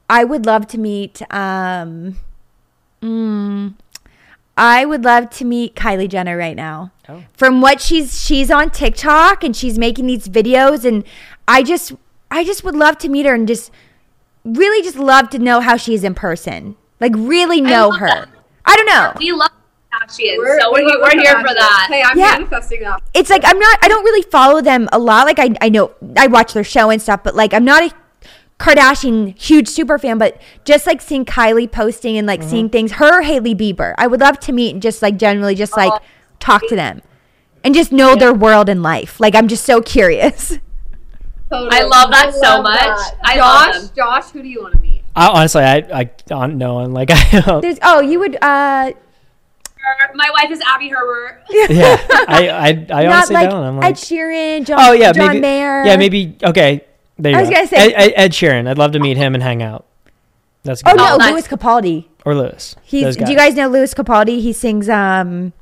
[0.09, 1.21] I would love to meet.
[1.29, 2.15] Um,
[3.01, 3.73] mm,
[4.55, 6.93] I would love to meet Kylie Jenner right now.
[7.09, 7.25] Oh.
[7.33, 11.03] From what she's she's on TikTok and she's making these videos, and
[11.49, 11.93] I just
[12.31, 13.71] I just would love to meet her and just
[14.45, 16.77] really just love to know how she is in person.
[17.01, 18.07] Like really know love her.
[18.07, 18.29] that.
[18.63, 19.13] I don't know.
[19.19, 19.51] We love
[20.01, 21.87] Kardashians, so we're, we love we're here for that.
[21.89, 22.31] Hey, I'm Yeah.
[22.33, 23.01] manifesting that.
[23.13, 25.25] it's like I'm not I don't really follow them a lot.
[25.25, 27.91] Like I I know I watch their show and stuff, but like I'm not a
[28.59, 32.49] Kardashian huge super fan, but just like seeing Kylie posting and like Mm-hmm.
[32.49, 35.75] seeing things, her Hailey Bieber, I would love to meet and just like generally just
[35.75, 35.99] like Oh,
[36.39, 37.01] talk to them
[37.63, 39.19] and just know their world and life.
[39.19, 40.57] Like I'm just so curious.
[41.49, 41.69] Totally.
[41.71, 42.79] I love that so love much.
[42.79, 43.15] that.
[43.23, 43.91] I Josh, love them.
[43.95, 45.01] Josh, who do you want to meet?
[45.15, 46.79] I, honestly, I I don't know.
[46.79, 47.61] And like I don't.
[47.61, 48.93] There's oh you would uh
[50.15, 51.43] My wife is Abbie Herbert.
[51.51, 51.97] Yeah,
[52.27, 53.63] I I, I honestly like don't.
[53.63, 55.39] I'm like Ed Sheeran, John, oh yeah, John maybe.
[55.41, 55.83] Mayer.
[55.85, 56.35] Yeah, maybe.
[56.43, 56.85] Okay,
[57.17, 57.55] there you I was go.
[57.55, 58.67] gonna say- Ed, Ed, Ed Sheeran.
[58.67, 59.85] I'd love to meet him and hang out.
[60.63, 61.31] That's Oh no, nice.
[61.31, 62.05] Louis Capaldi.
[62.25, 62.75] Or Lewis.
[62.83, 63.15] He's.
[63.17, 64.39] Do you guys know Louis Capaldi?
[64.41, 64.89] He sings.
[64.89, 65.53] Um.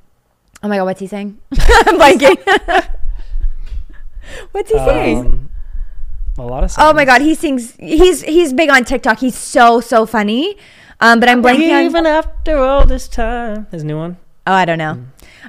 [0.62, 1.38] Oh my God, what's he saying?
[1.52, 2.38] I'm blanking.
[4.52, 5.18] what's he sing?
[5.18, 5.50] Um,
[6.38, 6.72] a lot of.
[6.78, 7.76] Oh my God, he sings.
[7.76, 9.20] He's he's big on TikTok.
[9.20, 10.58] He's so so funny.
[11.04, 11.84] Um, but I'm blanking on.
[11.84, 14.18] Even after all this time, his new one.
[14.48, 15.06] Oh, I don't know.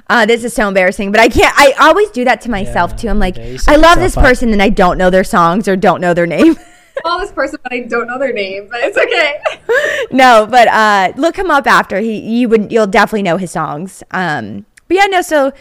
[0.09, 1.53] Uh, this is so embarrassing, but I can't.
[1.57, 3.09] I always do that to myself Yeah, too.
[3.09, 4.23] I'm like, yeah, I love yourself this up.
[4.23, 6.55] person, and I don't know their songs or don't know their name.
[7.03, 8.67] Call this person, but I don't know their name.
[8.69, 10.07] But it's okay.
[10.11, 11.99] no, but uh, look him up after.
[11.99, 14.03] He you would you'll definitely know his songs.
[14.11, 15.21] Um, but yeah, no.
[15.21, 15.51] So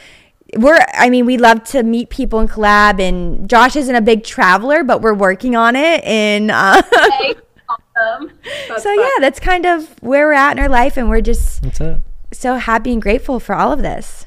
[0.56, 0.78] we're.
[0.94, 3.00] I mean, we love to meet people and collab.
[3.00, 6.04] And Josh isn't a big traveler, but we're working on it.
[6.04, 7.34] And uh, Okay,
[7.96, 8.30] awesome.
[8.68, 8.98] That's so fun.
[9.00, 11.98] yeah, that's kind of where we're at in our life, and we're just That's it.
[12.32, 14.26] so happy and grateful for all of this.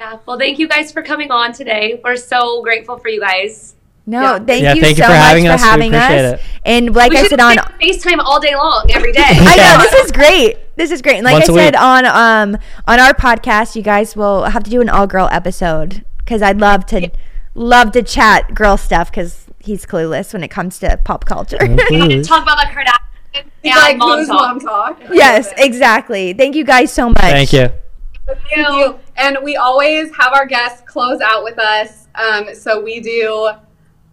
[0.00, 0.18] Yeah.
[0.26, 2.00] Well, thank you guys for coming on today.
[2.02, 3.74] We're so grateful for you guys.
[4.06, 4.38] No, Yeah.
[4.40, 5.62] thank Yeah, you thank you so for much having for us.
[5.62, 6.40] We having appreciate us.
[6.40, 6.46] it.
[6.66, 9.22] And like we I said on FaceTime all day long, every day.
[9.24, 10.58] I know this is great.
[10.76, 11.16] This is great.
[11.16, 11.80] And like Once I a said week.
[11.82, 16.04] on um on our podcast, you guys will have to do an all girl episode
[16.18, 17.10] because I'd love to
[17.54, 21.58] love to chat girl stuff because he's clueless when it comes to pop culture.
[21.88, 22.28] Please.
[22.28, 23.50] Talk about the Kardashians.
[23.62, 24.40] Yeah, like mom talk.
[24.40, 25.00] mom talk?
[25.10, 26.32] yes, exactly.
[26.34, 27.16] Thank you guys so much.
[27.18, 27.68] Thank you.
[28.26, 28.98] Thank you.
[29.16, 32.08] And we always have our guests close out with us.
[32.14, 33.50] Um, so we do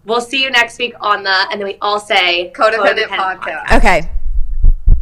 [0.05, 3.77] We'll see you next week on the, and then we all say Codependent, Podcast.
[3.77, 4.09] Okay.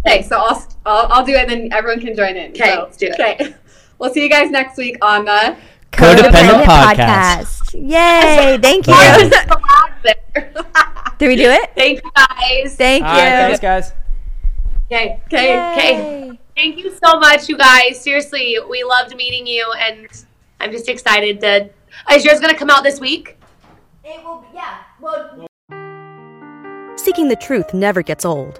[0.05, 2.51] Okay, so I'll, I'll I'll do it, and then everyone can join in.
[2.51, 3.13] Okay, so, let's do it.
[3.13, 3.55] Okay,
[3.99, 5.55] we'll see you guys next week on the.
[5.91, 7.73] Codependent Podcast.
[7.73, 8.57] Yay!
[8.61, 8.93] Thank you.
[8.93, 9.29] Bye.
[9.29, 10.53] The lag there.
[11.17, 11.71] Did we do it?
[11.75, 12.75] Thank you guys.
[12.75, 13.07] Thank you.
[13.07, 13.93] right, thanks, guys.
[14.85, 15.21] Okay.
[15.27, 15.71] Okay.
[15.71, 16.39] Okay.
[16.55, 18.01] Thank you so much, you guys.
[18.01, 20.07] Seriously, we loved meeting you, and
[20.59, 21.69] I'm just excited to.
[22.11, 23.37] Is yours gonna come out this week?
[24.03, 24.45] It will.
[24.53, 24.77] Yeah.
[24.99, 25.47] Well.
[26.97, 28.59] Seeking the truth never gets old.